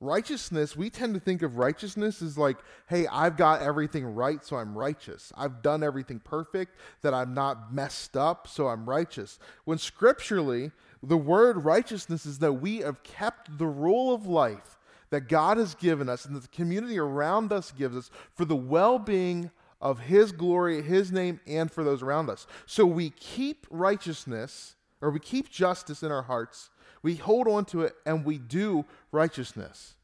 righteousness, 0.00 0.76
we 0.76 0.90
tend 0.90 1.14
to 1.14 1.20
think 1.20 1.42
of 1.42 1.56
righteousness 1.56 2.22
as 2.22 2.38
like, 2.38 2.58
hey, 2.88 3.06
I've 3.08 3.36
got 3.36 3.62
everything 3.62 4.04
right, 4.04 4.44
so 4.44 4.56
I'm 4.56 4.76
righteous. 4.76 5.32
I've 5.36 5.62
done 5.62 5.82
everything 5.82 6.20
perfect, 6.20 6.76
that 7.02 7.14
I'm 7.14 7.34
not 7.34 7.72
messed 7.72 8.16
up, 8.16 8.46
so 8.46 8.68
I'm 8.68 8.88
righteous. 8.88 9.38
When 9.64 9.78
scripturally, 9.78 10.70
the 11.02 11.16
word 11.16 11.64
righteousness 11.64 12.26
is 12.26 12.38
that 12.38 12.54
we 12.54 12.78
have 12.78 13.02
kept 13.02 13.58
the 13.58 13.66
rule 13.66 14.14
of 14.14 14.26
life 14.26 14.78
that 15.10 15.22
God 15.22 15.56
has 15.56 15.74
given 15.74 16.08
us 16.08 16.24
and 16.24 16.36
that 16.36 16.42
the 16.42 16.48
community 16.48 16.98
around 16.98 17.52
us 17.52 17.72
gives 17.72 17.96
us 17.96 18.10
for 18.34 18.44
the 18.44 18.56
well 18.56 18.98
being 18.98 19.50
of 19.80 20.00
His 20.00 20.32
glory, 20.32 20.82
His 20.82 21.10
name, 21.10 21.40
and 21.46 21.70
for 21.70 21.82
those 21.82 22.02
around 22.02 22.28
us. 22.30 22.46
So 22.66 22.84
we 22.84 23.10
keep 23.10 23.66
righteousness, 23.70 24.76
or 25.00 25.10
we 25.10 25.20
keep 25.20 25.48
justice 25.50 26.02
in 26.02 26.12
our 26.12 26.22
hearts 26.22 26.70
we 27.02 27.14
hold 27.16 27.48
on 27.48 27.64
to 27.66 27.82
it 27.82 27.94
and 28.06 28.24
we 28.24 28.38
do 28.38 28.84
righteousness. 29.12 29.94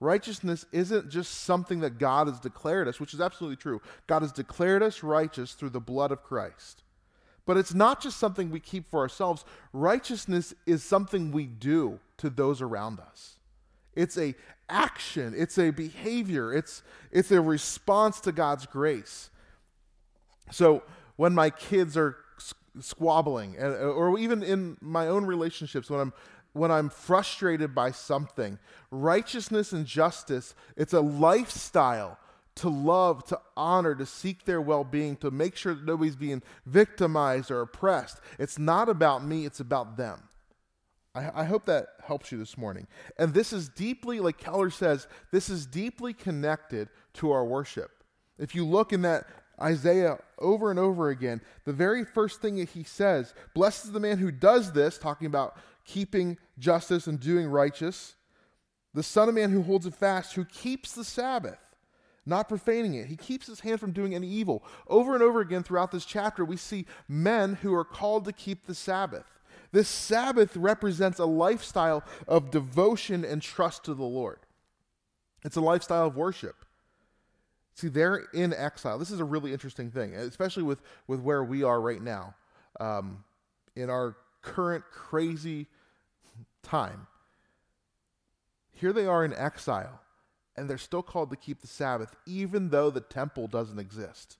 Righteousness 0.00 0.64
isn't 0.72 1.10
just 1.10 1.42
something 1.42 1.80
that 1.80 1.98
God 1.98 2.26
has 2.26 2.40
declared 2.40 2.88
us, 2.88 2.98
which 2.98 3.12
is 3.12 3.20
absolutely 3.20 3.56
true. 3.56 3.82
God 4.06 4.22
has 4.22 4.32
declared 4.32 4.82
us 4.82 5.02
righteous 5.02 5.52
through 5.52 5.70
the 5.70 5.80
blood 5.80 6.10
of 6.10 6.22
Christ. 6.22 6.82
But 7.44 7.58
it's 7.58 7.74
not 7.74 8.02
just 8.02 8.16
something 8.16 8.50
we 8.50 8.60
keep 8.60 8.90
for 8.90 9.00
ourselves. 9.00 9.44
Righteousness 9.72 10.54
is 10.66 10.82
something 10.82 11.32
we 11.32 11.46
do 11.46 11.98
to 12.18 12.30
those 12.30 12.62
around 12.62 13.00
us. 13.00 13.36
It's 13.94 14.16
a 14.16 14.34
action, 14.68 15.34
it's 15.36 15.58
a 15.58 15.70
behavior, 15.70 16.54
it's 16.54 16.82
it's 17.10 17.32
a 17.32 17.40
response 17.40 18.20
to 18.20 18.32
God's 18.32 18.66
grace. 18.66 19.30
So 20.50 20.82
when 21.16 21.34
my 21.34 21.50
kids 21.50 21.96
are 21.96 22.16
squabbling 22.80 23.58
or 23.58 24.18
even 24.18 24.42
in 24.42 24.76
my 24.80 25.08
own 25.08 25.26
relationships 25.26 25.90
when 25.90 26.00
I'm 26.00 26.12
when 26.52 26.70
I'm 26.70 26.88
frustrated 26.88 27.74
by 27.74 27.92
something, 27.92 28.58
righteousness 28.90 29.72
and 29.72 29.86
justice, 29.86 30.54
it's 30.76 30.92
a 30.92 31.00
lifestyle 31.00 32.18
to 32.56 32.68
love, 32.68 33.24
to 33.26 33.40
honor, 33.56 33.94
to 33.94 34.04
seek 34.04 34.44
their 34.44 34.60
well 34.60 34.84
being, 34.84 35.16
to 35.16 35.30
make 35.30 35.56
sure 35.56 35.74
that 35.74 35.84
nobody's 35.84 36.16
being 36.16 36.42
victimized 36.66 37.50
or 37.50 37.60
oppressed. 37.62 38.20
It's 38.38 38.58
not 38.58 38.88
about 38.88 39.24
me, 39.24 39.46
it's 39.46 39.60
about 39.60 39.96
them. 39.96 40.22
I, 41.14 41.42
I, 41.42 41.44
hope 41.44 41.64
that 41.64 41.88
helps 42.04 42.30
you 42.30 42.38
this 42.38 42.56
morning. 42.56 42.86
And 43.18 43.34
this 43.34 43.52
is 43.52 43.68
deeply, 43.68 44.20
like 44.20 44.38
Keller 44.38 44.70
says, 44.70 45.08
this 45.32 45.48
is 45.48 45.66
deeply 45.66 46.12
connected 46.12 46.88
to 47.14 47.32
our 47.32 47.44
worship. 47.44 47.90
If 48.38 48.54
you 48.54 48.64
look 48.64 48.92
in 48.92 49.02
that 49.02 49.26
Isaiah 49.60 50.18
over 50.38 50.70
and 50.70 50.78
over 50.78 51.10
again, 51.10 51.40
the 51.64 51.72
very 51.72 52.04
first 52.04 52.40
thing 52.40 52.56
that 52.56 52.70
he 52.70 52.84
says, 52.84 53.34
blessed 53.54 53.86
is 53.86 53.92
the 53.92 54.00
man 54.00 54.18
who 54.18 54.30
does 54.30 54.72
this, 54.72 54.98
talking 54.98 55.26
about 55.26 55.56
keeping 55.92 56.38
justice 56.58 57.06
and 57.06 57.18
doing 57.18 57.46
righteous, 57.48 58.16
the 58.94 59.02
Son 59.02 59.28
of 59.28 59.34
Man 59.34 59.50
who 59.50 59.62
holds 59.62 59.86
it 59.86 59.94
fast, 59.94 60.34
who 60.34 60.44
keeps 60.44 60.92
the 60.92 61.04
Sabbath 61.04 61.58
not 62.26 62.48
profaning 62.48 62.94
it. 62.94 63.06
He 63.06 63.16
keeps 63.16 63.46
his 63.46 63.60
hand 63.60 63.80
from 63.80 63.92
doing 63.92 64.14
any 64.14 64.28
evil. 64.28 64.62
Over 64.86 65.14
and 65.14 65.22
over 65.22 65.40
again 65.40 65.62
throughout 65.62 65.90
this 65.90 66.04
chapter, 66.04 66.44
we 66.44 66.56
see 66.56 66.86
men 67.08 67.54
who 67.62 67.74
are 67.74 67.84
called 67.84 68.24
to 68.26 68.32
keep 68.32 68.66
the 68.66 68.74
Sabbath. 68.74 69.26
This 69.72 69.88
Sabbath 69.88 70.56
represents 70.56 71.18
a 71.18 71.24
lifestyle 71.26 72.04
of 72.28 72.50
devotion 72.50 73.24
and 73.24 73.40
trust 73.40 73.84
to 73.84 73.94
the 73.94 74.04
Lord. 74.04 74.40
It's 75.44 75.56
a 75.56 75.60
lifestyle 75.60 76.06
of 76.06 76.16
worship. 76.16 76.56
See, 77.74 77.88
they're 77.88 78.26
in 78.34 78.52
exile. 78.52 78.98
This 78.98 79.10
is 79.10 79.20
a 79.20 79.24
really 79.24 79.52
interesting 79.52 79.90
thing, 79.90 80.14
especially 80.14 80.64
with, 80.64 80.82
with 81.06 81.20
where 81.20 81.42
we 81.42 81.62
are 81.62 81.80
right 81.80 82.02
now 82.02 82.34
um, 82.78 83.24
in 83.74 83.88
our 83.88 84.16
current 84.42 84.84
crazy 84.90 85.66
time. 86.62 87.06
Here 88.72 88.92
they 88.92 89.06
are 89.06 89.24
in 89.24 89.34
exile 89.34 90.00
and 90.56 90.68
they're 90.68 90.78
still 90.78 91.02
called 91.02 91.30
to 91.30 91.36
keep 91.36 91.60
the 91.60 91.66
Sabbath, 91.66 92.14
even 92.26 92.70
though 92.70 92.90
the 92.90 93.00
temple 93.00 93.46
doesn't 93.46 93.78
exist. 93.78 94.36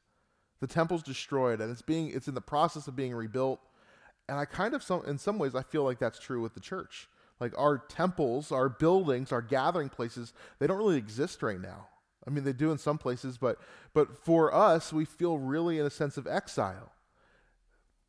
The 0.60 0.66
temple's 0.66 1.02
destroyed, 1.02 1.60
and 1.60 1.70
it's 1.70 1.82
being 1.82 2.10
it's 2.10 2.28
in 2.28 2.34
the 2.34 2.40
process 2.42 2.86
of 2.86 2.94
being 2.94 3.14
rebuilt. 3.14 3.60
And 4.28 4.38
I 4.38 4.44
kind 4.44 4.74
of 4.74 4.82
some 4.82 5.02
in 5.06 5.16
some 5.16 5.38
ways 5.38 5.54
I 5.54 5.62
feel 5.62 5.82
like 5.82 5.98
that's 5.98 6.20
true 6.20 6.42
with 6.42 6.54
the 6.54 6.60
church. 6.60 7.08
Like 7.40 7.56
our 7.56 7.78
temples, 7.78 8.52
our 8.52 8.68
buildings, 8.68 9.32
our 9.32 9.40
gathering 9.40 9.88
places, 9.88 10.34
they 10.58 10.66
don't 10.66 10.76
really 10.76 10.98
exist 10.98 11.42
right 11.42 11.60
now. 11.60 11.88
I 12.26 12.30
mean, 12.30 12.44
they 12.44 12.52
do 12.52 12.70
in 12.70 12.76
some 12.76 12.98
places, 12.98 13.38
but 13.38 13.58
but 13.94 14.22
for 14.22 14.54
us, 14.54 14.92
we 14.92 15.06
feel 15.06 15.38
really 15.38 15.78
in 15.78 15.86
a 15.86 15.90
sense 15.90 16.18
of 16.18 16.26
exile 16.26 16.92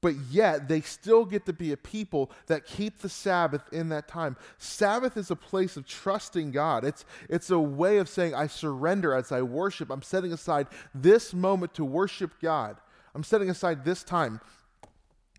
but 0.01 0.15
yet 0.29 0.67
they 0.67 0.81
still 0.81 1.25
get 1.25 1.45
to 1.45 1.53
be 1.53 1.71
a 1.71 1.77
people 1.77 2.31
that 2.47 2.65
keep 2.65 2.99
the 2.99 3.09
Sabbath 3.09 3.61
in 3.71 3.89
that 3.89 4.07
time. 4.07 4.35
Sabbath 4.57 5.15
is 5.15 5.31
a 5.31 5.35
place 5.35 5.77
of 5.77 5.85
trusting 5.85 6.51
God. 6.51 6.83
It's, 6.83 7.05
it's 7.29 7.51
a 7.51 7.59
way 7.59 7.97
of 7.97 8.09
saying, 8.09 8.33
I 8.33 8.47
surrender 8.47 9.13
as 9.13 9.31
I 9.31 9.43
worship. 9.43 9.89
I'm 9.89 10.01
setting 10.01 10.33
aside 10.33 10.67
this 10.93 11.33
moment 11.33 11.75
to 11.75 11.85
worship 11.85 12.33
God. 12.41 12.77
I'm 13.13 13.23
setting 13.23 13.49
aside 13.49 13.85
this 13.85 14.03
time 14.03 14.41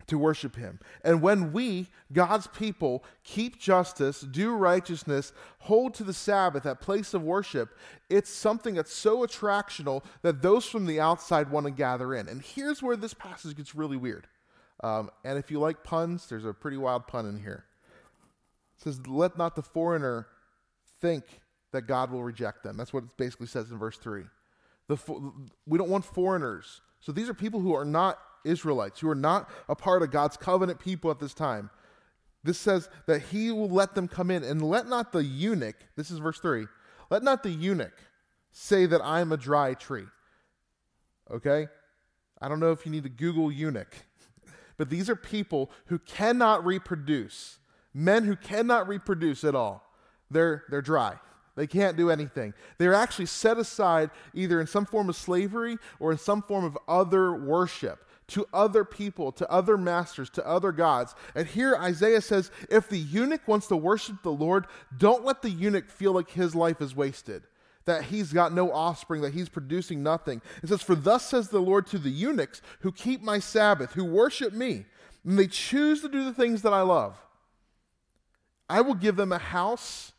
to 0.07 0.17
worship 0.17 0.55
Him. 0.55 0.79
And 1.03 1.21
when 1.21 1.53
we, 1.53 1.87
God's 2.11 2.47
people, 2.47 3.03
keep 3.23 3.59
justice, 3.59 4.21
do 4.21 4.51
righteousness, 4.51 5.33
hold 5.59 5.93
to 5.95 6.03
the 6.03 6.13
Sabbath, 6.13 6.63
that 6.63 6.81
place 6.81 7.13
of 7.13 7.23
worship, 7.23 7.69
it's 8.09 8.29
something 8.29 8.75
that's 8.75 8.93
so 8.93 9.25
attractional 9.25 10.03
that 10.21 10.41
those 10.41 10.65
from 10.65 10.85
the 10.85 10.99
outside 10.99 11.49
want 11.51 11.65
to 11.65 11.71
gather 11.71 12.13
in. 12.13 12.27
And 12.27 12.41
here's 12.41 12.83
where 12.83 12.95
this 12.95 13.13
passage 13.13 13.55
gets 13.55 13.75
really 13.75 13.97
weird. 13.97 14.27
Um, 14.81 15.09
and 15.23 15.37
if 15.37 15.51
you 15.51 15.59
like 15.59 15.83
puns, 15.83 16.27
there's 16.27 16.45
a 16.45 16.53
pretty 16.53 16.77
wild 16.77 17.07
pun 17.07 17.25
in 17.25 17.39
here. 17.39 17.65
It 18.77 18.83
says, 18.83 19.05
Let 19.07 19.37
not 19.37 19.55
the 19.55 19.61
foreigner 19.61 20.27
think 20.99 21.23
that 21.71 21.83
God 21.83 22.11
will 22.11 22.23
reject 22.23 22.63
them. 22.63 22.77
That's 22.77 22.93
what 22.93 23.03
it 23.03 23.17
basically 23.17 23.47
says 23.47 23.71
in 23.71 23.77
verse 23.77 23.97
3. 23.97 24.23
The 24.87 24.97
fo- 24.97 25.33
we 25.65 25.77
don't 25.77 25.89
want 25.89 26.05
foreigners. 26.05 26.81
So 26.99 27.11
these 27.11 27.29
are 27.29 27.33
people 27.33 27.59
who 27.59 27.73
are 27.73 27.85
not 27.85 28.19
Israelites, 28.43 28.99
who 28.99 29.09
are 29.09 29.15
not 29.15 29.49
a 29.69 29.75
part 29.75 30.01
of 30.01 30.11
God's 30.11 30.37
covenant 30.37 30.79
people 30.79 31.11
at 31.11 31.19
this 31.19 31.33
time. 31.33 31.69
This 32.43 32.59
says 32.59 32.89
that 33.07 33.21
he 33.21 33.51
will 33.51 33.69
let 33.69 33.95
them 33.95 34.07
come 34.07 34.29
in, 34.29 34.43
and 34.43 34.61
let 34.61 34.87
not 34.87 35.11
the 35.11 35.23
eunuch, 35.23 35.77
this 35.95 36.11
is 36.11 36.19
verse 36.19 36.39
3, 36.39 36.67
let 37.09 37.23
not 37.23 37.43
the 37.43 37.49
eunuch 37.49 37.97
say 38.51 38.85
that 38.85 39.01
I'm 39.03 39.31
a 39.31 39.37
dry 39.37 39.73
tree. 39.73 40.05
Okay? 41.31 41.67
I 42.41 42.49
don't 42.49 42.59
know 42.59 42.71
if 42.71 42.85
you 42.85 42.91
need 42.91 43.03
to 43.03 43.09
Google 43.09 43.51
eunuch 43.51 43.95
but 44.77 44.89
these 44.89 45.09
are 45.09 45.15
people 45.15 45.71
who 45.85 45.99
cannot 45.99 46.65
reproduce, 46.65 47.59
men 47.93 48.23
who 48.23 48.35
cannot 48.35 48.87
reproduce 48.87 49.43
at 49.43 49.55
all. 49.55 49.83
They're, 50.31 50.63
they're 50.69 50.81
dry. 50.81 51.15
They 51.55 51.67
can't 51.67 51.95
do 51.95 52.09
anything. 52.09 52.53
They're 52.79 52.95
actually 52.95 53.27
set 53.27 53.57
aside 53.57 54.09
either 54.33 54.59
in 54.59 54.67
some 54.67 54.85
form 54.85 55.09
of 55.09 55.15
slavery 55.15 55.77
or 55.99 56.11
in 56.11 56.17
some 56.17 56.41
form 56.41 56.65
of 56.65 56.77
other 56.87 57.33
worship 57.33 58.07
to 58.29 58.47
other 58.53 58.83
people, 58.83 59.31
to 59.33 59.49
other 59.51 59.77
masters, 59.77 60.29
to 60.31 60.47
other 60.47 60.71
gods. 60.71 61.13
And 61.35 61.45
here 61.45 61.75
Isaiah 61.75 62.21
says 62.21 62.49
if 62.69 62.89
the 62.89 62.97
eunuch 62.97 63.47
wants 63.47 63.67
to 63.67 63.77
worship 63.77 64.23
the 64.23 64.31
Lord, 64.31 64.65
don't 64.97 65.25
let 65.25 65.41
the 65.41 65.49
eunuch 65.49 65.89
feel 65.91 66.13
like 66.13 66.31
his 66.31 66.55
life 66.55 66.81
is 66.81 66.95
wasted 66.95 67.43
that 67.85 68.05
he's 68.05 68.31
got 68.31 68.53
no 68.53 68.71
offspring, 68.71 69.21
that 69.21 69.33
he's 69.33 69.49
producing 69.49 70.03
nothing. 70.03 70.41
It 70.61 70.69
says, 70.69 70.81
For 70.81 70.95
thus 70.95 71.27
says 71.27 71.49
the 71.49 71.59
Lord 71.59 71.87
to 71.87 71.97
the 71.97 72.09
eunuchs 72.09 72.61
who 72.79 72.91
keep 72.91 73.21
my 73.21 73.39
Sabbath, 73.39 73.93
who 73.93 74.05
worship 74.05 74.53
me, 74.53 74.85
and 75.25 75.37
they 75.37 75.47
choose 75.47 76.01
to 76.01 76.09
do 76.09 76.23
the 76.23 76.33
things 76.33 76.61
that 76.61 76.73
I 76.73 76.81
love. 76.81 77.17
I 78.69 78.81
will 78.81 78.95
give 78.95 79.15
them 79.15 79.31
a 79.31 79.37
house 79.37 80.13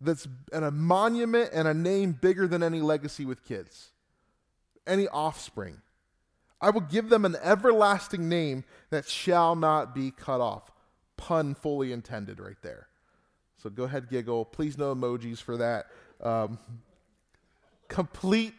that's 0.00 0.26
and 0.52 0.64
a 0.64 0.70
monument 0.70 1.50
and 1.52 1.66
a 1.66 1.74
name 1.74 2.12
bigger 2.12 2.46
than 2.46 2.62
any 2.62 2.80
legacy 2.80 3.24
with 3.24 3.44
kids, 3.44 3.90
any 4.86 5.08
offspring. 5.08 5.80
I 6.60 6.70
will 6.70 6.80
give 6.80 7.10
them 7.10 7.24
an 7.24 7.36
everlasting 7.42 8.28
name 8.28 8.64
that 8.90 9.06
shall 9.06 9.54
not 9.56 9.94
be 9.94 10.10
cut 10.10 10.40
off. 10.40 10.70
Pun 11.16 11.54
fully 11.54 11.92
intended 11.92 12.40
right 12.40 12.56
there. 12.62 12.88
So 13.58 13.70
go 13.70 13.84
ahead, 13.84 14.08
giggle. 14.08 14.44
Please 14.44 14.76
no 14.76 14.94
emojis 14.94 15.38
for 15.38 15.56
that. 15.56 15.86
Um, 16.20 16.58
complete. 17.88 18.54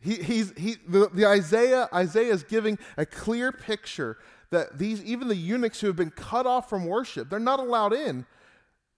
He, 0.00 0.16
he's, 0.16 0.52
he, 0.56 0.76
the, 0.86 1.10
the 1.12 1.26
Isaiah, 1.26 1.88
Isaiah 1.92 2.32
is 2.32 2.42
giving 2.42 2.78
a 2.96 3.04
clear 3.04 3.52
picture 3.52 4.16
that 4.50 4.78
these, 4.78 5.02
even 5.04 5.28
the 5.28 5.36
eunuchs 5.36 5.80
who 5.80 5.86
have 5.86 5.96
been 5.96 6.10
cut 6.10 6.46
off 6.46 6.68
from 6.68 6.86
worship, 6.86 7.30
they're 7.30 7.38
not 7.38 7.60
allowed 7.60 7.92
in. 7.92 8.26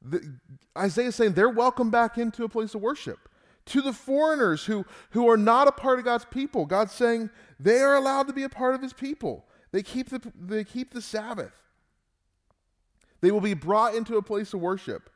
The, 0.01 0.37
Isaiah 0.77 1.09
is 1.09 1.17
saying 1.17 1.33
they're 1.33 1.49
welcome 1.49 1.91
back 1.91 2.19
into 2.19 2.45
a 2.45 2.49
place 2.49 2.75
of 2.75 2.81
worship. 2.81 3.29
To 3.67 3.81
the 3.81 3.93
foreigners 3.93 4.65
who, 4.65 4.85
who 5.11 5.29
are 5.29 5.37
not 5.37 5.69
a 5.69 5.73
part 5.73 5.99
of 5.99 6.05
God's 6.05 6.25
people, 6.25 6.67
God's 6.67 6.93
saying 6.93 7.31
they 7.61 7.79
are 7.79 7.95
allowed 7.95 8.27
to 8.27 8.33
be 8.33 8.43
a 8.43 8.49
part 8.49 8.75
of 8.75 8.83
his 8.83 8.93
people. 8.93 9.45
They 9.71 9.83
keep 9.83 10.11
the, 10.11 10.21
they 10.39 10.65
keep 10.65 10.93
the 10.93 11.03
Sabbath. 11.03 11.53
They 13.21 13.31
will 13.31 13.41
be 13.41 13.55
brought 13.55 13.95
into 13.95 14.17
a 14.17 14.23
place 14.23 14.53
of 14.53 14.61
worship. 14.61 15.09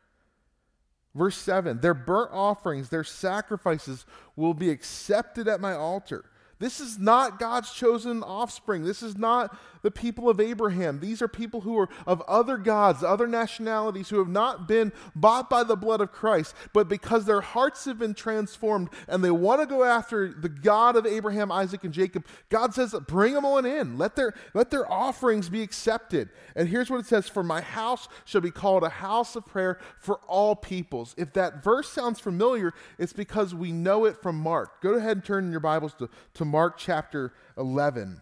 Verse 1.16 1.36
7 1.36 1.80
Their 1.80 1.94
burnt 1.94 2.30
offerings, 2.32 2.90
their 2.90 3.04
sacrifices 3.04 4.04
will 4.36 4.54
be 4.54 4.70
accepted 4.70 5.48
at 5.48 5.60
my 5.60 5.74
altar. 5.74 6.24
This 6.58 6.80
is 6.80 6.98
not 6.98 7.38
God's 7.38 7.72
chosen 7.72 8.22
offspring. 8.22 8.84
This 8.84 9.02
is 9.02 9.18
not 9.18 9.56
the 9.82 9.90
people 9.90 10.28
of 10.28 10.40
Abraham. 10.40 11.00
These 11.00 11.20
are 11.20 11.28
people 11.28 11.60
who 11.60 11.78
are 11.78 11.88
of 12.06 12.22
other 12.22 12.56
gods, 12.56 13.04
other 13.04 13.26
nationalities, 13.26 14.08
who 14.08 14.18
have 14.18 14.28
not 14.28 14.66
been 14.66 14.92
bought 15.14 15.50
by 15.50 15.62
the 15.64 15.76
blood 15.76 16.00
of 16.00 16.12
Christ, 16.12 16.54
but 16.72 16.88
because 16.88 17.24
their 17.24 17.42
hearts 17.42 17.84
have 17.84 17.98
been 17.98 18.14
transformed 18.14 18.88
and 19.06 19.22
they 19.22 19.30
want 19.30 19.60
to 19.60 19.66
go 19.66 19.84
after 19.84 20.32
the 20.32 20.48
God 20.48 20.96
of 20.96 21.06
Abraham, 21.06 21.52
Isaac, 21.52 21.84
and 21.84 21.92
Jacob, 21.92 22.26
God 22.48 22.74
says, 22.74 22.94
bring 23.06 23.34
them 23.34 23.44
on 23.44 23.66
in. 23.66 23.98
Let 23.98 24.16
their, 24.16 24.32
let 24.54 24.70
their 24.70 24.90
offerings 24.90 25.48
be 25.50 25.62
accepted. 25.62 26.30
And 26.54 26.68
here's 26.68 26.90
what 26.90 27.00
it 27.00 27.06
says 27.06 27.28
For 27.28 27.42
my 27.42 27.60
house 27.60 28.08
shall 28.24 28.40
be 28.40 28.50
called 28.50 28.82
a 28.82 28.88
house 28.88 29.36
of 29.36 29.44
prayer 29.44 29.78
for 30.00 30.20
all 30.26 30.56
peoples. 30.56 31.14
If 31.18 31.34
that 31.34 31.62
verse 31.62 31.90
sounds 31.90 32.18
familiar, 32.18 32.72
it's 32.98 33.12
because 33.12 33.54
we 33.54 33.72
know 33.72 34.06
it 34.06 34.22
from 34.22 34.36
Mark. 34.36 34.80
Go 34.80 34.94
ahead 34.94 35.18
and 35.18 35.24
turn 35.24 35.44
in 35.44 35.50
your 35.50 35.60
Bibles 35.60 35.92
to, 35.94 36.08
to 36.34 36.45
Mark 36.46 36.78
chapter 36.78 37.32
11. 37.56 38.20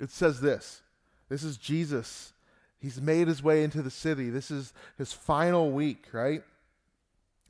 It 0.00 0.10
says 0.10 0.40
this 0.40 0.82
this 1.28 1.42
is 1.42 1.56
Jesus. 1.56 2.32
He's 2.78 3.00
made 3.00 3.28
his 3.28 3.42
way 3.42 3.62
into 3.62 3.80
the 3.80 3.90
city. 3.90 4.28
This 4.28 4.50
is 4.50 4.72
his 4.98 5.12
final 5.12 5.70
week, 5.70 6.06
right? 6.12 6.42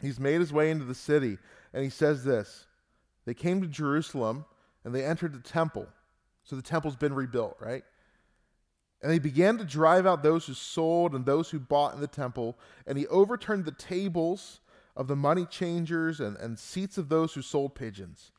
he's 0.02 0.20
made 0.20 0.40
his 0.40 0.52
way 0.52 0.70
into 0.70 0.84
the 0.84 0.94
city, 0.94 1.38
and 1.72 1.82
he 1.84 1.90
says 1.90 2.24
this 2.24 2.66
They 3.24 3.34
came 3.34 3.62
to 3.62 3.68
Jerusalem, 3.68 4.44
and 4.84 4.94
they 4.94 5.04
entered 5.04 5.32
the 5.32 5.48
temple. 5.48 5.86
So 6.44 6.56
the 6.56 6.62
temple's 6.62 6.96
been 6.96 7.14
rebuilt, 7.14 7.56
right? 7.60 7.84
And 9.00 9.10
they 9.10 9.20
began 9.20 9.58
to 9.58 9.64
drive 9.64 10.06
out 10.06 10.22
those 10.22 10.46
who 10.46 10.54
sold 10.54 11.14
and 11.14 11.24
those 11.24 11.50
who 11.50 11.58
bought 11.58 11.94
in 11.94 12.00
the 12.00 12.06
temple, 12.06 12.58
and 12.86 12.98
he 12.98 13.06
overturned 13.06 13.64
the 13.64 13.72
tables 13.72 14.60
of 14.96 15.08
the 15.08 15.16
money 15.16 15.46
changers 15.46 16.20
and, 16.20 16.36
and 16.36 16.58
seats 16.58 16.98
of 16.98 17.08
those 17.08 17.34
who 17.34 17.42
sold 17.42 17.74
pigeons. 17.74 18.30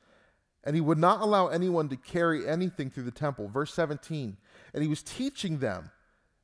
And 0.64 0.76
he 0.76 0.82
would 0.82 0.98
not 0.98 1.22
allow 1.22 1.48
anyone 1.48 1.90
to 1.90 1.98
carry 1.98 2.48
anything 2.48 2.90
through 2.90 3.04
the 3.04 3.12
temple. 3.12 3.50
Verse 3.50 3.74
17. 3.74 4.38
And 4.74 4.84
he 4.84 4.90
was 4.90 5.04
teaching 5.04 5.60
them 5.60 5.92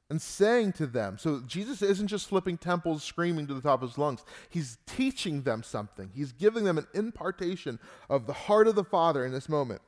and 0.10 0.22
saying 0.22 0.74
to 0.74 0.88
them, 0.88 1.18
so 1.18 1.42
Jesus 1.46 1.82
isn't 1.82 2.08
just 2.08 2.28
flipping 2.28 2.58
temples, 2.58 3.04
screaming 3.04 3.46
to 3.48 3.54
the 3.54 3.62
top 3.62 3.84
of 3.84 3.90
his 3.90 3.98
lungs. 3.98 4.24
He's 4.50 4.78
teaching 4.88 5.44
them 5.44 5.62
something. 5.62 6.10
He's 6.16 6.32
giving 6.32 6.64
them 6.64 6.78
an 6.78 6.88
impartation 6.94 7.80
of 8.10 8.26
the 8.26 8.34
heart 8.34 8.68
of 8.68 8.76
the 8.76 8.84
Father 8.84 9.24
in 9.24 9.32
this 9.32 9.48
moment. 9.48 9.82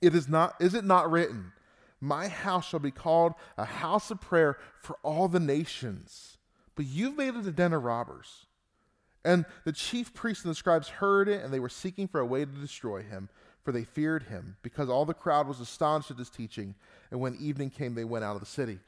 It 0.00 0.14
is 0.14 0.28
not, 0.28 0.54
is 0.58 0.74
it 0.74 0.84
not 0.84 1.10
written, 1.10 1.52
My 2.00 2.28
house 2.28 2.68
shall 2.68 2.80
be 2.80 2.90
called 2.90 3.34
a 3.58 3.64
house 3.64 4.10
of 4.10 4.20
prayer 4.20 4.58
for 4.80 4.96
all 5.02 5.28
the 5.28 5.40
nations, 5.40 6.38
but 6.74 6.86
you've 6.86 7.16
made 7.16 7.34
it 7.34 7.46
a 7.46 7.52
den 7.52 7.74
of 7.74 7.84
robbers. 7.84 8.46
And 9.26 9.44
the 9.64 9.72
chief 9.72 10.14
priests 10.14 10.44
and 10.44 10.50
the 10.52 10.54
scribes 10.54 10.88
heard 10.88 11.28
it, 11.28 11.42
and 11.42 11.52
they 11.52 11.58
were 11.58 11.68
seeking 11.68 12.06
for 12.06 12.20
a 12.20 12.26
way 12.26 12.44
to 12.44 12.50
destroy 12.50 13.02
him, 13.02 13.28
for 13.64 13.72
they 13.72 13.82
feared 13.82 14.22
him, 14.22 14.56
because 14.62 14.88
all 14.88 15.04
the 15.04 15.12
crowd 15.12 15.48
was 15.48 15.58
astonished 15.58 16.12
at 16.12 16.16
his 16.16 16.30
teaching. 16.30 16.76
And 17.10 17.18
when 17.18 17.36
evening 17.40 17.70
came, 17.70 17.96
they 17.96 18.04
went 18.04 18.24
out 18.24 18.36
of 18.36 18.40
the 18.40 18.46
city. 18.46 18.78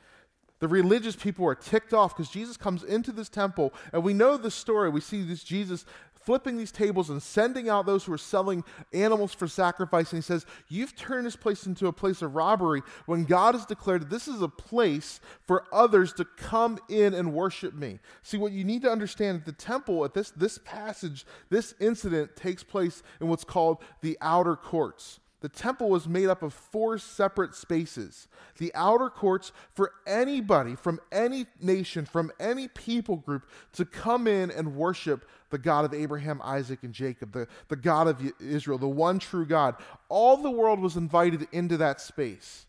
The 0.61 0.68
religious 0.68 1.16
people 1.16 1.45
are 1.47 1.57
ticked 1.57 1.92
off 1.92 2.16
because 2.16 2.30
Jesus 2.30 2.57
comes 2.57 2.85
into 2.85 3.11
this 3.11 3.28
temple, 3.28 3.75
and 3.92 4.04
we 4.04 4.14
know 4.14 4.37
the 4.37 4.50
story. 4.50 4.90
We 4.90 5.00
see 5.00 5.23
this 5.23 5.42
Jesus 5.42 5.85
flipping 6.28 6.58
these 6.58 6.70
tables 6.70 7.08
and 7.08 7.23
sending 7.23 7.70
out 7.70 7.87
those 7.87 8.04
who 8.04 8.12
are 8.12 8.18
selling 8.18 8.62
animals 8.92 9.32
for 9.32 9.49
sacrifice. 9.49 10.12
And 10.12 10.18
he 10.18 10.23
says, 10.23 10.44
You've 10.68 10.94
turned 10.94 11.25
this 11.25 11.37
place 11.37 11.64
into 11.64 11.87
a 11.87 11.92
place 11.92 12.20
of 12.20 12.35
robbery 12.35 12.82
when 13.06 13.25
God 13.25 13.54
has 13.54 13.64
declared 13.64 14.11
this 14.11 14.28
is 14.28 14.42
a 14.42 14.49
place 14.49 15.20
for 15.47 15.64
others 15.73 16.12
to 16.12 16.26
come 16.26 16.78
in 16.90 17.14
and 17.14 17.32
worship 17.32 17.73
me. 17.73 17.99
See, 18.23 18.37
what 18.37 18.52
you 18.52 18.62
need 18.62 18.82
to 18.82 18.90
understand 18.90 19.38
at 19.38 19.47
the 19.47 19.52
temple, 19.52 20.04
at 20.04 20.12
this, 20.12 20.28
this 20.32 20.58
passage, 20.66 21.25
this 21.49 21.73
incident 21.80 22.37
takes 22.37 22.62
place 22.62 23.02
in 23.23 23.28
what's 23.28 23.44
called 23.44 23.78
the 24.02 24.18
outer 24.20 24.54
courts. 24.54 25.20
The 25.40 25.49
temple 25.49 25.88
was 25.88 26.09
made 26.09 26.28
up 26.28 26.42
of 26.42 26.52
four 26.52 26.99
separate 26.99 27.54
spaces. 27.54 28.26
The 28.59 28.73
outer 28.75 29.09
courts 29.09 29.52
for 29.73 29.92
anybody 30.07 30.75
from 30.75 31.00
any 31.12 31.47
nation, 31.61 32.07
from 32.07 32.33
any 32.40 32.66
people 32.68 33.16
group 33.16 33.49
to 33.75 33.85
come 33.85 34.26
in 34.26 34.50
and 34.50 34.75
worship 34.75 35.28
the 35.50 35.59
God 35.59 35.85
of 35.85 35.95
Abraham, 35.95 36.40
Isaac, 36.42 36.80
and 36.83 36.92
Jacob, 36.92 37.33
the, 37.33 37.47
the 37.68 37.76
God 37.76 38.09
of 38.09 38.33
Israel, 38.40 38.78
the 38.78 38.88
one 38.88 39.18
true 39.18 39.47
God. 39.47 39.76
All 40.09 40.37
the 40.37 40.50
world 40.50 40.80
was 40.80 40.97
invited 40.97 41.47
into 41.52 41.76
that 41.76 42.00
space. 42.00 42.66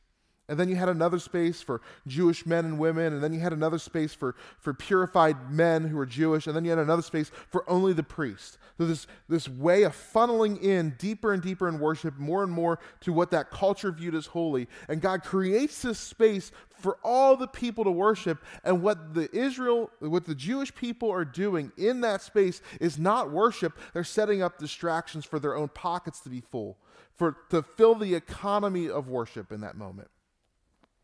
And 0.49 0.59
then 0.59 0.67
you 0.67 0.75
had 0.75 0.89
another 0.89 1.19
space 1.19 1.61
for 1.61 1.79
Jewish 2.07 2.45
men 2.45 2.65
and 2.65 2.79
women, 2.79 3.13
and 3.13 3.23
then 3.23 3.31
you 3.31 3.39
had 3.39 3.53
another 3.53 3.77
space 3.77 4.13
for, 4.13 4.35
for 4.59 4.73
purified 4.73 5.51
men 5.51 5.85
who 5.85 5.95
were 5.95 6.07
Jewish, 6.07 6.47
and 6.47 6.55
then 6.55 6.65
you 6.65 6.71
had 6.71 6.79
another 6.79 7.03
space 7.03 7.31
for 7.49 7.69
only 7.69 7.93
the 7.93 8.03
priest. 8.03 8.57
So 8.77 8.85
this, 8.85 9.07
this 9.27 9.47
way 9.47 9.83
of 9.83 9.93
funneling 9.93 10.61
in 10.61 10.95
deeper 10.97 11.33
and 11.33 11.41
deeper 11.41 11.69
in 11.69 11.79
worship, 11.79 12.17
more 12.17 12.43
and 12.43 12.51
more 12.51 12.79
to 13.01 13.13
what 13.13 13.29
that 13.31 13.51
culture 13.51 13.91
viewed 13.91 14.15
as 14.15 14.25
holy. 14.25 14.67
And 14.87 15.01
God 15.01 15.23
creates 15.23 15.83
this 15.83 15.99
space 15.99 16.51
for 16.79 16.97
all 17.03 17.37
the 17.37 17.47
people 17.47 17.83
to 17.83 17.91
worship. 17.91 18.43
And 18.63 18.81
what 18.81 19.13
the 19.13 19.29
Israel, 19.35 19.91
what 19.99 20.25
the 20.25 20.35
Jewish 20.35 20.73
people 20.73 21.11
are 21.11 21.25
doing 21.25 21.71
in 21.77 22.01
that 22.01 22.21
space 22.21 22.61
is 22.79 22.97
not 22.97 23.31
worship. 23.31 23.77
They're 23.93 24.03
setting 24.03 24.41
up 24.41 24.57
distractions 24.57 25.25
for 25.25 25.39
their 25.39 25.55
own 25.55 25.67
pockets 25.69 26.21
to 26.21 26.29
be 26.29 26.41
full, 26.41 26.77
for 27.15 27.37
to 27.49 27.61
fill 27.61 27.95
the 27.95 28.15
economy 28.15 28.89
of 28.89 29.07
worship 29.07 29.51
in 29.51 29.61
that 29.61 29.75
moment. 29.75 30.09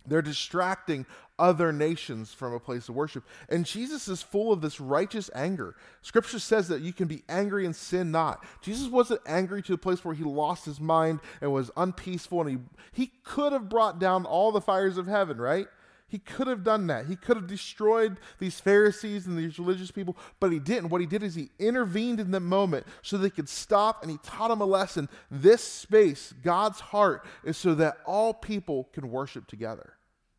They're 0.08 0.22
distracting 0.22 1.06
other 1.38 1.74
nations 1.74 2.34
from 2.34 2.54
a 2.54 2.60
place 2.60 2.88
of 2.88 2.96
worship. 2.96 3.24
And 3.50 3.66
Jesus 3.66 4.08
is 4.08 4.22
full 4.22 4.54
of 4.54 4.62
this 4.62 4.80
righteous 4.80 5.30
anger. 5.36 5.76
Scripture 6.02 6.40
says 6.40 6.68
that 6.70 6.82
you 6.82 6.94
can 6.94 7.08
be 7.08 7.24
angry 7.28 7.66
and 7.66 7.76
sin 7.76 8.12
not. 8.12 8.44
Jesus 8.62 8.88
wasn't 8.88 9.22
angry 9.26 9.62
to 9.64 9.74
a 9.74 9.78
place 9.78 10.06
where 10.06 10.16
he 10.16 10.24
lost 10.24 10.66
his 10.66 10.80
mind 10.80 11.20
and 11.42 11.52
was 11.52 11.72
unpeaceful, 11.76 12.42
and 12.42 12.50
he, 12.50 12.58
he 12.92 13.12
could 13.24 13.52
have 13.52 13.70
brought 13.70 14.00
down 14.00 14.26
all 14.26 14.52
the 14.52 14.62
fires 14.62 14.98
of 14.98 15.08
heaven, 15.08 15.38
right? 15.38 15.68
He 16.08 16.20
could 16.20 16.48
have 16.48 16.64
done 16.64 16.88
that. 16.88 17.08
He 17.08 17.16
could 17.16 17.36
have 17.36 17.48
destroyed 17.48 18.18
these 18.40 18.60
Pharisees 18.60 19.26
and 19.26 19.38
these 19.38 19.58
religious 19.58 19.92
people, 19.92 20.16
but 20.40 20.52
he 20.52 20.60
didn't. 20.60 20.90
What 20.90 21.02
he 21.02 21.08
did 21.08 21.24
is 21.24 21.34
he 21.34 21.50
intervened 21.58 22.20
in 22.20 22.32
the 22.32 22.40
moment 22.40 22.86
so 23.02 23.18
they 23.18 23.32
could 23.32 23.50
stop 23.50 24.04
and 24.04 24.12
he 24.12 24.20
taught 24.24 24.50
them 24.50 24.62
a 24.62 24.66
lesson. 24.66 25.10
This 25.32 25.64
space, 25.64 26.34
God's 26.44 26.80
heart, 26.80 27.26
is 27.44 27.58
so 27.58 27.74
that 27.76 27.98
all 28.06 28.34
people 28.34 28.88
can 28.94 29.10
worship 29.10 29.48
together. 29.48 29.95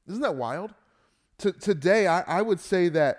Isn't 0.09 0.23
that 0.23 0.37
wild? 0.37 0.75
T- 1.39 1.53
today, 1.53 2.07
I, 2.07 2.21
I 2.23 2.43
would 2.43 2.61
say 2.61 2.89
that 2.91 3.19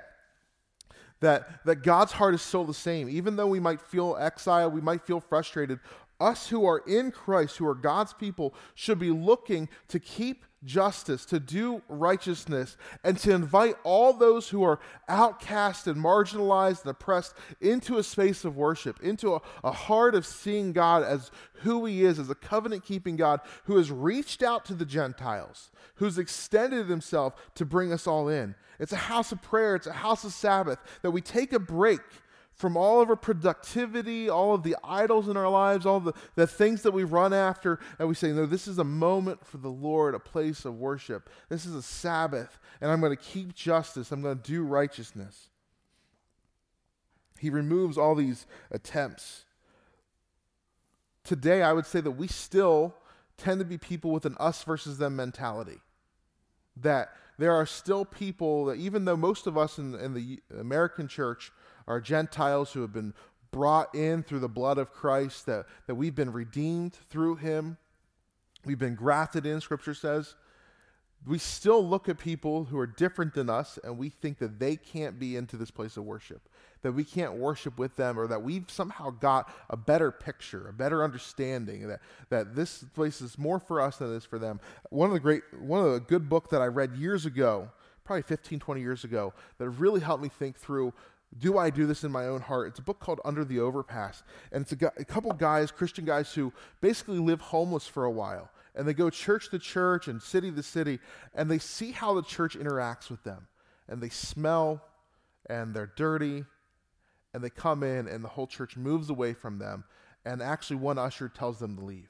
that, 1.19 1.65
that 1.65 1.83
God's 1.83 2.11
heart 2.11 2.35
is 2.35 2.41
still 2.41 2.63
the 2.63 2.73
same. 2.73 3.09
Even 3.09 3.35
though 3.35 3.47
we 3.47 3.59
might 3.59 3.81
feel 3.81 4.15
exiled, 4.19 4.73
we 4.73 4.81
might 4.81 5.01
feel 5.05 5.19
frustrated, 5.19 5.79
us 6.19 6.47
who 6.49 6.65
are 6.65 6.79
in 6.87 7.11
Christ, 7.11 7.57
who 7.57 7.67
are 7.67 7.75
God's 7.75 8.13
people, 8.13 8.53
should 8.75 8.99
be 8.99 9.11
looking 9.11 9.69
to 9.87 9.99
keep 9.99 10.45
justice, 10.63 11.25
to 11.25 11.39
do 11.39 11.81
righteousness, 11.87 12.77
and 13.03 13.17
to 13.19 13.31
invite 13.31 13.75
all 13.83 14.13
those 14.13 14.49
who 14.49 14.63
are 14.63 14.79
outcast 15.07 15.87
and 15.87 15.97
marginalized 16.03 16.81
and 16.81 16.91
oppressed 16.91 17.35
into 17.61 17.97
a 17.97 18.03
space 18.03 18.43
of 18.43 18.57
worship, 18.57 19.01
into 19.01 19.35
a, 19.35 19.41
a 19.63 19.71
heart 19.71 20.15
of 20.15 20.25
seeing 20.25 20.73
God 20.73 21.03
as 21.03 21.31
who 21.61 21.85
He 21.85 22.03
is, 22.03 22.19
as 22.19 22.29
a 22.29 22.35
covenant 22.35 22.83
keeping 22.83 23.15
God 23.15 23.39
who 23.65 23.77
has 23.77 23.91
reached 23.91 24.43
out 24.43 24.65
to 24.65 24.73
the 24.73 24.85
Gentiles, 24.85 25.71
who's 25.95 26.17
extended 26.17 26.87
Himself 26.87 27.33
to 27.55 27.65
bring 27.65 27.93
us 27.93 28.07
all 28.07 28.27
in. 28.27 28.55
It's 28.79 28.93
a 28.93 28.97
house 28.97 29.31
of 29.31 29.41
prayer, 29.41 29.75
it's 29.75 29.87
a 29.87 29.93
house 29.93 30.23
of 30.23 30.33
Sabbath, 30.33 30.79
that 31.01 31.11
we 31.11 31.21
take 31.21 31.53
a 31.53 31.59
break 31.59 32.01
from 32.57 32.75
all 32.75 32.99
of 32.99 33.09
our 33.09 33.15
productivity, 33.15 34.29
all 34.29 34.55
of 34.55 34.63
the 34.63 34.75
idols 34.83 35.27
in 35.27 35.37
our 35.37 35.49
lives, 35.49 35.85
all 35.85 35.99
the, 35.99 36.13
the 36.35 36.47
things 36.47 36.81
that 36.81 36.91
we 36.91 37.03
run 37.03 37.31
after, 37.31 37.79
and 37.99 38.07
we 38.07 38.15
say, 38.15 38.31
No, 38.31 38.47
this 38.47 38.67
is 38.67 38.79
a 38.79 38.83
moment 38.83 39.45
for 39.45 39.57
the 39.57 39.69
Lord, 39.69 40.15
a 40.15 40.19
place 40.19 40.65
of 40.65 40.79
worship. 40.79 41.29
This 41.49 41.65
is 41.65 41.75
a 41.75 41.83
Sabbath, 41.83 42.59
and 42.81 42.91
I'm 42.91 42.99
going 42.99 43.15
to 43.15 43.23
keep 43.23 43.53
justice. 43.53 44.11
I'm 44.11 44.23
going 44.23 44.37
to 44.37 44.43
do 44.43 44.63
righteousness. 44.63 45.49
He 47.39 47.51
removes 47.51 47.97
all 47.97 48.15
these 48.15 48.47
attempts. 48.71 49.45
Today, 51.23 51.61
I 51.61 51.73
would 51.73 51.85
say 51.85 52.01
that 52.01 52.11
we 52.11 52.27
still 52.27 52.95
tend 53.37 53.59
to 53.59 53.65
be 53.65 53.77
people 53.77 54.09
with 54.09 54.25
an 54.25 54.35
us 54.39 54.63
versus 54.63 54.97
them 54.97 55.15
mentality. 55.15 55.79
That 56.75 57.09
there 57.37 57.53
are 57.53 57.67
still 57.67 58.03
people 58.03 58.65
that, 58.65 58.77
even 58.77 59.05
though 59.05 59.17
most 59.17 59.45
of 59.45 59.59
us 59.59 59.77
in, 59.77 59.93
in 59.93 60.15
the 60.15 60.39
American 60.57 61.07
church 61.07 61.51
are 61.87 62.01
Gentiles 62.01 62.73
who 62.73 62.81
have 62.81 62.93
been 62.93 63.13
brought 63.51 63.95
in 63.95 64.23
through 64.23 64.39
the 64.39 64.49
blood 64.49 64.77
of 64.77 64.91
Christ, 64.91 65.45
that, 65.45 65.65
that 65.87 65.95
we've 65.95 66.15
been 66.15 66.31
redeemed 66.31 66.93
through 66.93 67.37
him. 67.37 67.77
We've 68.65 68.79
been 68.79 68.95
grafted 68.95 69.45
in, 69.45 69.61
Scripture 69.61 69.93
says. 69.93 70.35
We 71.25 71.39
still 71.39 71.85
look 71.85 72.07
at 72.07 72.19
people 72.19 72.65
who 72.65 72.77
are 72.77 72.87
different 72.87 73.33
than 73.33 73.49
us 73.49 73.79
and 73.83 73.97
we 73.97 74.09
think 74.09 74.37
that 74.37 74.59
they 74.59 74.75
can't 74.75 75.17
be 75.17 75.35
into 75.35 75.57
this 75.57 75.71
place 75.71 75.97
of 75.97 76.03
worship, 76.03 76.47
that 76.83 76.91
we 76.91 77.03
can't 77.03 77.33
worship 77.33 77.79
with 77.79 77.95
them, 77.95 78.19
or 78.19 78.27
that 78.27 78.43
we've 78.43 78.69
somehow 78.69 79.09
got 79.09 79.51
a 79.69 79.75
better 79.75 80.11
picture, 80.11 80.67
a 80.67 80.73
better 80.73 81.03
understanding, 81.03 81.87
that, 81.87 82.01
that 82.29 82.55
this 82.55 82.83
place 82.93 83.19
is 83.19 83.37
more 83.37 83.59
for 83.59 83.81
us 83.81 83.97
than 83.97 84.13
it 84.13 84.17
is 84.17 84.25
for 84.25 84.37
them. 84.37 84.59
One 84.89 85.09
of 85.09 85.13
the 85.13 85.19
great, 85.19 85.41
one 85.59 85.83
of 85.83 85.91
the 85.93 85.99
good 85.99 86.29
book 86.29 86.49
that 86.49 86.61
I 86.61 86.67
read 86.67 86.95
years 86.95 87.25
ago, 87.25 87.71
probably 88.05 88.21
15, 88.21 88.59
20 88.59 88.81
years 88.81 89.03
ago, 89.03 89.33
that 89.57 89.69
really 89.71 90.01
helped 90.01 90.23
me 90.23 90.29
think 90.29 90.55
through 90.55 90.93
do 91.37 91.57
I 91.57 91.69
do 91.69 91.85
this 91.85 92.03
in 92.03 92.11
my 92.11 92.25
own 92.25 92.41
heart? 92.41 92.67
It's 92.69 92.79
a 92.79 92.83
book 92.83 92.99
called 92.99 93.19
Under 93.25 93.43
the 93.43 93.59
Overpass. 93.59 94.23
And 94.51 94.61
it's 94.61 94.71
a, 94.71 94.91
a, 94.97 95.05
couple 95.05 95.31
guys, 95.33 95.71
Christian 95.71 96.05
guys, 96.05 96.33
who 96.33 96.53
basically 96.81 97.19
live 97.19 97.41
homeless 97.41 97.85
for 97.87 98.05
a 98.05 98.11
while. 98.11 98.49
And 98.75 98.87
they 98.87 98.93
go 98.93 99.09
church 99.09 99.49
to 99.49 99.59
church 99.59 100.07
and 100.07 100.21
city 100.21 100.51
to 100.51 100.63
city, 100.63 100.99
and 101.33 101.49
they 101.49 101.59
see 101.59 101.91
how 101.91 102.13
the 102.13 102.21
church 102.21 102.57
interacts 102.57 103.09
with 103.09 103.23
them. 103.23 103.47
And 103.87 104.01
they 104.01 104.09
smell, 104.09 104.83
and 105.49 105.73
they're 105.73 105.91
dirty, 105.95 106.45
and 107.33 107.43
they 107.43 107.49
come 107.49 107.83
in, 107.83 108.07
and 108.07 108.23
the 108.23 108.29
whole 108.29 108.47
church 108.47 108.77
moves 108.77 109.09
away 109.09 109.33
from 109.33 109.59
them. 109.59 109.83
And 110.25 110.41
actually, 110.41 110.77
one 110.77 110.97
usher 110.97 111.29
tells 111.29 111.59
them 111.59 111.75
to 111.77 111.83
leave. 111.83 112.09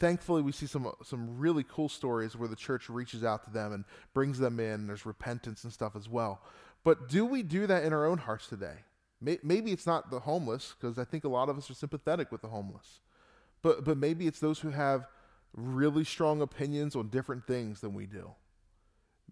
Thankfully, 0.00 0.42
we 0.42 0.50
see 0.50 0.66
some, 0.66 0.90
some 1.04 1.38
really 1.38 1.64
cool 1.64 1.88
stories 1.88 2.34
where 2.34 2.48
the 2.48 2.56
church 2.56 2.88
reaches 2.88 3.22
out 3.22 3.44
to 3.44 3.50
them 3.50 3.72
and 3.72 3.84
brings 4.14 4.38
them 4.38 4.58
in. 4.58 4.88
There's 4.88 5.06
repentance 5.06 5.62
and 5.62 5.72
stuff 5.72 5.94
as 5.94 6.08
well. 6.08 6.42
But 6.84 7.08
do 7.08 7.24
we 7.24 7.42
do 7.42 7.66
that 7.66 7.84
in 7.84 7.92
our 7.92 8.06
own 8.06 8.18
hearts 8.18 8.48
today? 8.48 8.76
Maybe 9.20 9.70
it's 9.70 9.86
not 9.86 10.10
the 10.10 10.20
homeless, 10.20 10.74
because 10.78 10.98
I 10.98 11.04
think 11.04 11.22
a 11.22 11.28
lot 11.28 11.48
of 11.48 11.56
us 11.56 11.70
are 11.70 11.74
sympathetic 11.74 12.32
with 12.32 12.42
the 12.42 12.48
homeless. 12.48 13.00
But, 13.62 13.84
but 13.84 13.96
maybe 13.96 14.26
it's 14.26 14.40
those 14.40 14.58
who 14.58 14.70
have 14.70 15.06
really 15.54 16.02
strong 16.02 16.42
opinions 16.42 16.96
on 16.96 17.08
different 17.08 17.46
things 17.46 17.80
than 17.80 17.94
we 17.94 18.06
do. 18.06 18.32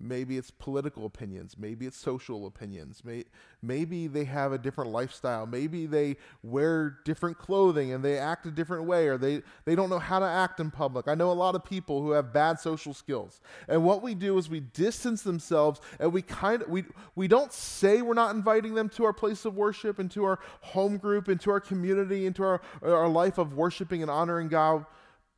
Maybe 0.02 0.38
it's 0.38 0.50
political 0.50 1.04
opinions. 1.04 1.56
Maybe 1.58 1.86
it's 1.86 1.98
social 1.98 2.46
opinions. 2.46 3.02
May, 3.04 3.24
maybe 3.60 4.06
they 4.06 4.24
have 4.24 4.52
a 4.52 4.58
different 4.58 4.90
lifestyle. 4.92 5.46
Maybe 5.46 5.84
they 5.84 6.16
wear 6.42 6.98
different 7.04 7.36
clothing 7.38 7.92
and 7.92 8.02
they 8.02 8.18
act 8.18 8.46
a 8.46 8.50
different 8.50 8.84
way 8.84 9.08
or 9.08 9.18
they, 9.18 9.42
they 9.66 9.74
don't 9.74 9.90
know 9.90 9.98
how 9.98 10.18
to 10.18 10.24
act 10.24 10.58
in 10.58 10.70
public. 10.70 11.06
I 11.06 11.14
know 11.14 11.30
a 11.30 11.34
lot 11.34 11.54
of 11.54 11.64
people 11.64 12.00
who 12.00 12.12
have 12.12 12.32
bad 12.32 12.58
social 12.58 12.94
skills. 12.94 13.42
And 13.68 13.84
what 13.84 14.02
we 14.02 14.14
do 14.14 14.38
is 14.38 14.48
we 14.48 14.60
distance 14.60 15.22
themselves 15.22 15.80
and 15.98 16.12
we 16.12 16.22
kind 16.22 16.62
of 16.62 16.68
we, 16.68 16.84
we 17.14 17.28
don't 17.28 17.52
say 17.52 18.00
we're 18.00 18.14
not 18.14 18.34
inviting 18.34 18.74
them 18.74 18.88
to 18.90 19.04
our 19.04 19.12
place 19.12 19.44
of 19.44 19.54
worship, 19.54 20.00
into 20.00 20.24
our 20.24 20.38
home 20.62 20.96
group, 20.96 21.28
into 21.28 21.50
our 21.50 21.60
community, 21.60 22.24
into 22.24 22.42
our, 22.42 22.62
our 22.82 23.08
life 23.08 23.36
of 23.36 23.54
worshiping 23.54 24.00
and 24.00 24.10
honoring 24.10 24.48
God, 24.48 24.86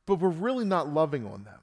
but 0.07 0.17
we're 0.17 0.29
really 0.29 0.65
not 0.65 0.89
loving 0.89 1.27
on 1.27 1.43
them. 1.45 1.59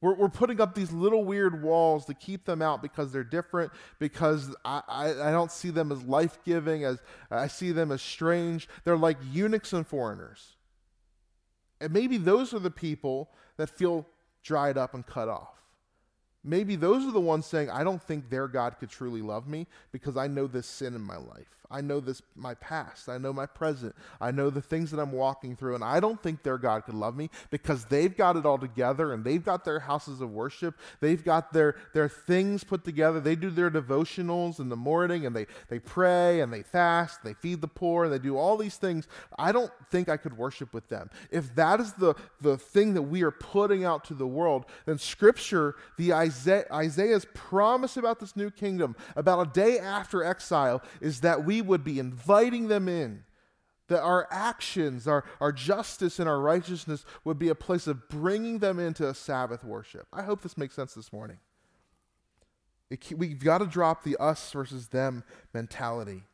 We're, 0.00 0.14
we're 0.14 0.28
putting 0.28 0.60
up 0.60 0.74
these 0.74 0.92
little 0.92 1.24
weird 1.24 1.62
walls 1.62 2.04
to 2.06 2.14
keep 2.14 2.44
them 2.44 2.62
out 2.62 2.82
because 2.82 3.12
they're 3.12 3.24
different, 3.24 3.72
because 3.98 4.54
I, 4.64 4.82
I, 4.86 5.28
I 5.28 5.30
don't 5.32 5.50
see 5.50 5.70
them 5.70 5.90
as 5.90 6.02
life 6.04 6.38
giving, 6.44 6.84
as 6.84 6.98
I 7.30 7.48
see 7.48 7.72
them 7.72 7.90
as 7.90 8.00
strange. 8.00 8.68
They're 8.84 8.96
like 8.96 9.18
eunuchs 9.32 9.72
and 9.72 9.86
foreigners. 9.86 10.56
And 11.80 11.92
maybe 11.92 12.16
those 12.16 12.54
are 12.54 12.58
the 12.58 12.70
people 12.70 13.30
that 13.56 13.70
feel 13.70 14.06
dried 14.42 14.78
up 14.78 14.94
and 14.94 15.04
cut 15.06 15.28
off. 15.28 15.54
Maybe 16.44 16.76
those 16.76 17.04
are 17.04 17.12
the 17.12 17.20
ones 17.20 17.46
saying, 17.46 17.68
I 17.68 17.82
don't 17.82 18.02
think 18.02 18.30
their 18.30 18.46
God 18.46 18.78
could 18.78 18.90
truly 18.90 19.20
love 19.20 19.48
me 19.48 19.66
because 19.90 20.16
I 20.16 20.28
know 20.28 20.46
this 20.46 20.66
sin 20.66 20.94
in 20.94 21.02
my 21.02 21.16
life. 21.16 21.57
I 21.70 21.82
know 21.82 22.00
this 22.00 22.22
my 22.34 22.54
past. 22.54 23.10
I 23.10 23.18
know 23.18 23.32
my 23.32 23.44
present. 23.44 23.94
I 24.20 24.30
know 24.30 24.48
the 24.48 24.62
things 24.62 24.90
that 24.90 24.98
I'm 24.98 25.12
walking 25.12 25.54
through. 25.54 25.74
And 25.74 25.84
I 25.84 26.00
don't 26.00 26.22
think 26.22 26.42
their 26.42 26.56
God 26.56 26.84
could 26.84 26.94
love 26.94 27.14
me 27.14 27.28
because 27.50 27.84
they've 27.84 28.16
got 28.16 28.36
it 28.36 28.46
all 28.46 28.56
together 28.56 29.12
and 29.12 29.22
they've 29.22 29.44
got 29.44 29.66
their 29.66 29.80
houses 29.80 30.22
of 30.22 30.30
worship. 30.30 30.78
They've 31.00 31.22
got 31.22 31.52
their, 31.52 31.76
their 31.92 32.08
things 32.08 32.64
put 32.64 32.84
together. 32.84 33.20
They 33.20 33.36
do 33.36 33.50
their 33.50 33.70
devotionals 33.70 34.60
in 34.60 34.70
the 34.70 34.76
morning 34.76 35.26
and 35.26 35.36
they, 35.36 35.46
they 35.68 35.78
pray 35.78 36.40
and 36.40 36.50
they 36.50 36.62
fast, 36.62 37.22
they 37.22 37.34
feed 37.34 37.60
the 37.60 37.68
poor, 37.68 38.04
and 38.04 38.12
they 38.12 38.18
do 38.18 38.38
all 38.38 38.56
these 38.56 38.76
things. 38.76 39.06
I 39.38 39.52
don't 39.52 39.70
think 39.90 40.08
I 40.08 40.16
could 40.16 40.38
worship 40.38 40.72
with 40.72 40.88
them. 40.88 41.10
If 41.30 41.54
that 41.56 41.80
is 41.80 41.92
the, 41.92 42.14
the 42.40 42.56
thing 42.56 42.94
that 42.94 43.02
we 43.02 43.22
are 43.22 43.30
putting 43.30 43.84
out 43.84 44.04
to 44.04 44.14
the 44.14 44.26
world, 44.26 44.64
then 44.86 44.98
scripture, 44.98 45.76
the 45.98 46.14
Isaiah, 46.14 46.64
Isaiah's 46.72 47.26
promise 47.34 47.98
about 47.98 48.20
this 48.20 48.36
new 48.36 48.50
kingdom, 48.50 48.96
about 49.16 49.46
a 49.46 49.50
day 49.52 49.78
after 49.78 50.24
exile, 50.24 50.82
is 51.00 51.20
that 51.20 51.44
we 51.44 51.57
would 51.62 51.84
be 51.84 51.98
inviting 51.98 52.68
them 52.68 52.88
in. 52.88 53.24
That 53.88 54.02
our 54.02 54.28
actions, 54.30 55.08
our, 55.08 55.24
our 55.40 55.50
justice, 55.50 56.18
and 56.18 56.28
our 56.28 56.40
righteousness 56.40 57.06
would 57.24 57.38
be 57.38 57.48
a 57.48 57.54
place 57.54 57.86
of 57.86 58.08
bringing 58.08 58.58
them 58.58 58.78
into 58.78 59.08
a 59.08 59.14
Sabbath 59.14 59.64
worship. 59.64 60.06
I 60.12 60.22
hope 60.22 60.42
this 60.42 60.58
makes 60.58 60.74
sense 60.74 60.92
this 60.92 61.10
morning. 61.10 61.38
It, 62.90 63.12
we've 63.16 63.42
got 63.42 63.58
to 63.58 63.66
drop 63.66 64.02
the 64.02 64.16
us 64.18 64.52
versus 64.52 64.88
them 64.88 65.24
mentality. 65.54 66.24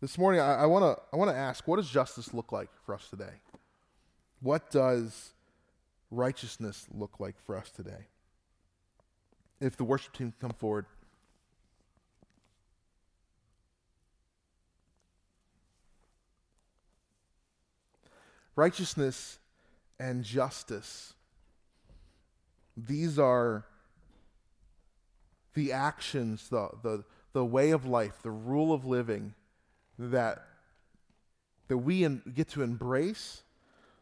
This 0.00 0.18
morning, 0.18 0.42
I, 0.42 0.66
want 0.66 0.84
to 0.84 1.02
I 1.14 1.16
wanna 1.16 1.32
ask 1.32 1.66
what 1.66 1.76
does 1.76 1.88
justice 1.88 2.34
look 2.34 2.52
like 2.52 2.68
for 2.84 2.94
us 2.94 3.08
today? 3.08 3.40
What 4.40 4.70
does 4.70 5.32
righteousness 6.10 6.86
look 6.92 7.18
like 7.18 7.36
for 7.46 7.56
us 7.56 7.70
today? 7.70 8.08
If 9.62 9.78
the 9.78 9.84
worship 9.84 10.12
team 10.12 10.34
come 10.38 10.52
forward. 10.52 10.84
Righteousness 18.56 19.38
and 19.98 20.24
justice. 20.24 21.14
These 22.76 23.18
are 23.18 23.64
the 25.54 25.72
actions, 25.72 26.48
the, 26.48 26.68
the, 26.82 27.04
the 27.32 27.44
way 27.44 27.70
of 27.70 27.86
life, 27.86 28.22
the 28.22 28.30
rule 28.30 28.72
of 28.72 28.84
living 28.84 29.34
that, 29.98 30.44
that 31.68 31.78
we 31.78 32.04
in, 32.04 32.22
get 32.34 32.48
to 32.50 32.62
embrace 32.62 33.42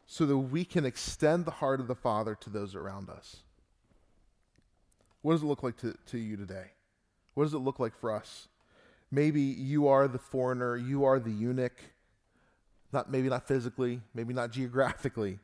so 0.06 0.26
that 0.26 0.36
we 0.36 0.64
can 0.64 0.84
extend 0.84 1.44
the 1.44 1.50
heart 1.50 1.80
of 1.80 1.88
the 1.88 1.94
Father 1.94 2.34
to 2.34 2.50
those 2.50 2.74
around 2.74 3.08
us. 3.08 3.38
What 5.22 5.32
does 5.32 5.42
it 5.42 5.46
look 5.46 5.62
like 5.62 5.76
to, 5.78 5.96
to 6.06 6.18
you 6.18 6.36
today? 6.36 6.66
What 7.34 7.44
does 7.44 7.54
it 7.54 7.58
look 7.58 7.78
like 7.78 7.96
for 7.98 8.10
us? 8.10 8.48
Maybe 9.10 9.42
you 9.42 9.88
are 9.88 10.08
the 10.08 10.18
foreigner, 10.18 10.76
you 10.76 11.04
are 11.04 11.20
the 11.20 11.30
eunuch, 11.30 11.78
not 12.92 13.10
maybe 13.10 13.28
not 13.28 13.46
physically, 13.46 14.00
maybe 14.14 14.34
not 14.34 14.50
geographically, 14.50 15.38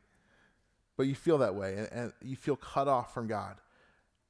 but 0.97 1.07
you 1.07 1.15
feel 1.15 1.37
that 1.39 1.55
way 1.55 1.75
and, 1.75 1.89
and 1.91 2.13
you 2.21 2.35
feel 2.35 2.55
cut 2.55 2.87
off 2.87 3.13
from 3.13 3.27
God. 3.27 3.55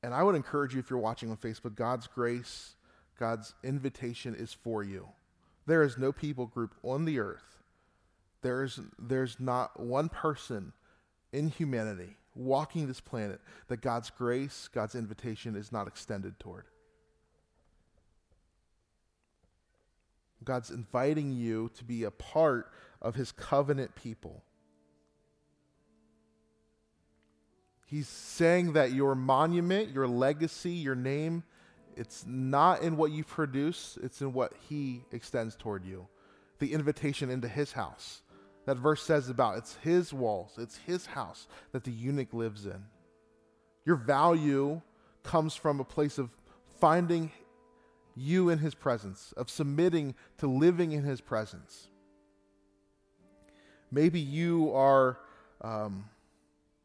And 0.02 0.14
I 0.14 0.24
would 0.24 0.36
encourage 0.36 0.74
you 0.74 0.80
if 0.80 0.90
you're 0.90 1.00
watching 1.00 1.30
on 1.30 1.38
Facebook, 1.38 1.76
God's 1.76 2.08
grace, 2.08 2.76
God's 3.20 3.54
invitation 3.64 4.34
is 4.34 4.54
for 4.54 4.84
you. 4.84 5.10
There 5.66 5.84
is 5.84 5.98
no 5.98 6.12
people 6.12 6.46
group 6.46 6.74
on 6.84 7.06
the 7.06 7.20
earth. 7.20 7.64
There's 8.42 8.80
there's 8.98 9.40
not 9.40 9.80
one 9.80 10.10
person 10.10 10.74
in 11.34 11.50
humanity 11.50 12.16
walking 12.36 12.88
this 12.88 13.02
planet 13.02 13.42
that 13.68 13.82
God's 13.82 14.10
grace, 14.10 14.70
God's 14.74 14.96
invitation 14.96 15.56
is 15.56 15.72
not 15.72 15.88
extended 15.88 16.40
toward. 16.40 16.66
God's 20.44 20.72
inviting 20.72 21.32
you 21.32 21.70
to 21.78 21.84
be 21.84 22.04
a 22.04 22.12
part 22.12 22.72
of 23.02 23.16
his 23.16 23.32
covenant 23.32 23.96
people. 23.96 24.44
He's 27.86 28.08
saying 28.08 28.74
that 28.74 28.92
your 28.92 29.16
monument, 29.16 29.90
your 29.90 30.08
legacy, 30.08 30.72
your 30.72 30.96
name, 30.96 31.44
it's 31.96 32.24
not 32.28 32.82
in 32.82 32.98
what 32.98 33.12
you 33.12 33.24
produce, 33.24 33.98
it's 34.04 34.22
in 34.22 34.32
what 34.32 34.54
he 34.70 35.04
extends 35.12 35.56
toward 35.56 35.84
you. 35.84 36.08
The 36.60 36.72
invitation 36.74 37.30
into 37.30 37.48
his 37.48 37.72
house. 37.72 38.22
That 38.66 38.78
verse 38.78 39.02
says 39.02 39.30
about 39.30 39.58
it's 39.58 39.76
his 39.78 40.14
walls, 40.14 40.52
it's 40.58 40.78
his 40.78 41.08
house 41.08 41.48
that 41.72 41.84
the 41.84 41.92
eunuch 41.92 42.34
lives 42.34 42.66
in. 42.66 42.84
Your 43.86 43.96
value 43.96 44.82
comes 45.24 45.56
from 45.56 45.80
a 45.80 45.84
place 45.84 46.18
of 46.18 46.30
finding 46.80 47.32
you 48.16 48.50
in 48.50 48.60
his 48.60 48.76
presence, 48.76 49.34
of 49.38 49.50
submitting 49.50 50.16
to 50.38 50.48
living 50.48 50.92
in 50.92 51.04
his 51.04 51.22
presence. 51.22 51.88
Maybe 53.92 54.20
you 54.20 54.72
are 54.74 55.18
um, 55.62 56.06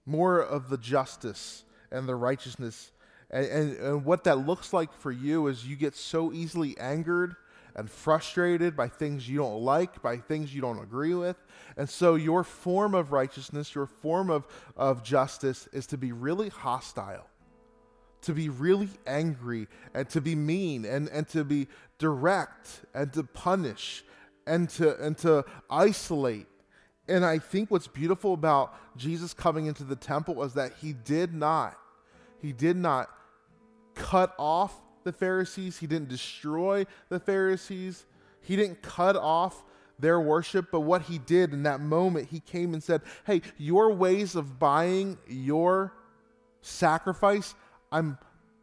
more 0.06 0.40
of 0.40 0.68
the 0.70 0.78
justice 0.78 1.64
and 1.90 2.08
the 2.08 2.14
righteousness. 2.14 2.92
And, 3.30 3.46
and, 3.46 3.76
and 3.78 4.04
what 4.04 4.24
that 4.24 4.46
looks 4.46 4.72
like 4.72 4.92
for 4.92 5.12
you 5.12 5.46
is 5.48 5.66
you 5.66 5.76
get 5.76 5.94
so 5.94 6.32
easily 6.32 6.76
angered 6.78 7.36
and 7.76 7.90
frustrated 7.90 8.76
by 8.76 8.88
things 8.88 9.28
you 9.28 9.38
don't 9.38 9.62
like, 9.62 10.00
by 10.00 10.16
things 10.16 10.54
you 10.54 10.60
don't 10.60 10.78
agree 10.78 11.14
with. 11.14 11.36
And 11.76 11.88
so 11.88 12.14
your 12.14 12.44
form 12.44 12.94
of 12.94 13.12
righteousness, 13.12 13.74
your 13.74 13.86
form 13.86 14.30
of, 14.30 14.46
of 14.76 15.02
justice 15.02 15.68
is 15.72 15.86
to 15.88 15.98
be 15.98 16.12
really 16.12 16.50
hostile, 16.50 17.26
to 18.24 18.32
be 18.32 18.48
really 18.48 18.90
angry, 19.06 19.68
and 19.94 20.08
to 20.10 20.20
be 20.20 20.34
mean, 20.34 20.84
and, 20.84 21.08
and 21.08 21.28
to 21.28 21.44
be 21.44 21.68
direct, 21.98 22.80
and 22.94 23.12
to 23.12 23.22
punish, 23.22 24.04
and 24.46 24.68
to, 24.70 24.96
and 25.04 25.16
to 25.18 25.44
isolate. 25.70 26.46
And 27.08 27.24
I 27.24 27.38
think 27.38 27.70
what's 27.70 27.86
beautiful 27.86 28.34
about 28.34 28.74
Jesus 28.96 29.34
coming 29.34 29.66
into 29.66 29.84
the 29.84 29.96
temple 29.96 30.42
is 30.42 30.54
that 30.54 30.72
he 30.80 30.92
did 30.92 31.34
not, 31.34 31.78
he 32.40 32.52
did 32.52 32.76
not 32.76 33.10
cut 33.94 34.34
off 34.38 34.80
the 35.04 35.12
Pharisees, 35.12 35.78
he 35.78 35.86
didn't 35.86 36.08
destroy 36.08 36.86
the 37.08 37.20
Pharisees, 37.20 38.06
he 38.40 38.56
didn't 38.56 38.82
cut 38.82 39.16
off 39.16 39.62
their 39.98 40.20
worship, 40.20 40.68
but 40.72 40.80
what 40.80 41.02
he 41.02 41.18
did 41.18 41.52
in 41.52 41.62
that 41.64 41.80
moment, 41.80 42.28
he 42.28 42.40
came 42.40 42.74
and 42.74 42.82
said, 42.82 43.02
Hey, 43.26 43.42
your 43.58 43.92
ways 43.92 44.34
of 44.34 44.58
buying 44.58 45.18
your 45.28 45.92
sacrifice, 46.60 47.54
I'm 47.94 48.18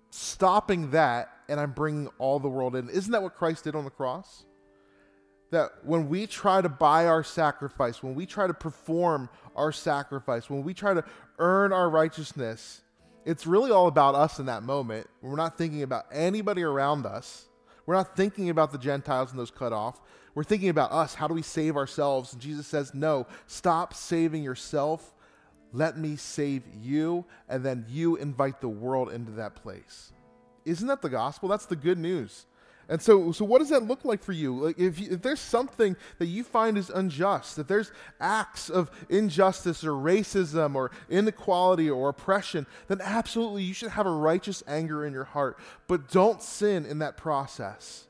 stopping 0.09 0.91
that 0.91 1.29
and 1.47 1.59
I'm 1.59 1.71
bringing 1.71 2.09
all 2.19 2.39
the 2.39 2.49
world 2.49 2.75
in. 2.75 2.89
Isn't 2.89 3.11
that 3.11 3.23
what 3.23 3.35
Christ 3.35 3.63
did 3.63 3.75
on 3.75 3.85
the 3.85 3.91
cross? 3.91 4.45
that 5.51 5.71
when 5.83 6.07
we 6.09 6.25
try 6.25 6.61
to 6.61 6.69
buy 6.69 7.05
our 7.05 7.23
sacrifice, 7.23 8.01
when 8.01 8.15
we 8.15 8.25
try 8.25 8.47
to 8.47 8.53
perform 8.53 9.29
our 9.55 9.71
sacrifice, 9.71 10.49
when 10.49 10.63
we 10.63 10.73
try 10.73 10.93
to 10.93 11.03
earn 11.39 11.73
our 11.73 11.89
righteousness, 11.89 12.81
it's 13.25 13.45
really 13.45 13.69
all 13.69 13.87
about 13.87 14.15
us 14.15 14.39
in 14.39 14.45
that 14.47 14.63
moment. 14.63 15.07
We're 15.21 15.35
not 15.35 15.57
thinking 15.57 15.83
about 15.83 16.05
anybody 16.11 16.63
around 16.63 17.05
us. 17.05 17.45
We're 17.85 17.95
not 17.95 18.15
thinking 18.15 18.49
about 18.49 18.71
the 18.71 18.77
Gentiles 18.77 19.31
and 19.31 19.39
those 19.39 19.51
cut 19.51 19.73
off. 19.73 20.01
We're 20.33 20.45
thinking 20.45 20.69
about 20.69 20.93
us. 20.93 21.13
How 21.13 21.27
do 21.27 21.33
we 21.33 21.41
save 21.41 21.75
ourselves? 21.75 22.31
And 22.31 22.41
Jesus 22.41 22.65
says, 22.65 22.93
No, 22.93 23.27
stop 23.47 23.93
saving 23.93 24.43
yourself. 24.43 25.13
Let 25.73 25.97
me 25.97 26.15
save 26.15 26.63
you. 26.81 27.25
And 27.47 27.63
then 27.63 27.85
you 27.89 28.15
invite 28.15 28.61
the 28.61 28.69
world 28.69 29.11
into 29.11 29.31
that 29.33 29.55
place. 29.55 30.11
Isn't 30.65 30.87
that 30.87 31.01
the 31.01 31.09
gospel? 31.09 31.49
That's 31.49 31.65
the 31.65 31.75
good 31.75 31.97
news. 31.97 32.45
And 32.91 33.01
so, 33.01 33.31
so 33.31 33.45
what 33.45 33.59
does 33.59 33.69
that 33.69 33.83
look 33.83 34.03
like 34.03 34.21
for 34.21 34.33
you? 34.33 34.65
Like 34.65 34.77
if, 34.77 34.99
you, 34.99 35.07
if 35.11 35.21
there's 35.21 35.39
something 35.39 35.95
that 36.17 36.25
you 36.25 36.43
find 36.43 36.77
is 36.77 36.89
unjust, 36.89 37.57
if 37.57 37.67
there's 37.67 37.91
acts 38.19 38.69
of 38.69 38.91
injustice 39.07 39.85
or 39.85 39.91
racism 39.91 40.75
or 40.75 40.91
inequality 41.09 41.89
or 41.89 42.09
oppression, 42.09 42.67
then 42.89 42.99
absolutely 43.01 43.63
you 43.63 43.73
should 43.73 43.91
have 43.91 44.07
a 44.07 44.11
righteous 44.11 44.61
anger 44.67 45.05
in 45.05 45.13
your 45.13 45.23
heart. 45.23 45.57
But 45.87 46.09
don't 46.09 46.41
sin 46.41 46.85
in 46.85 46.99
that 46.99 47.15
process. 47.15 48.07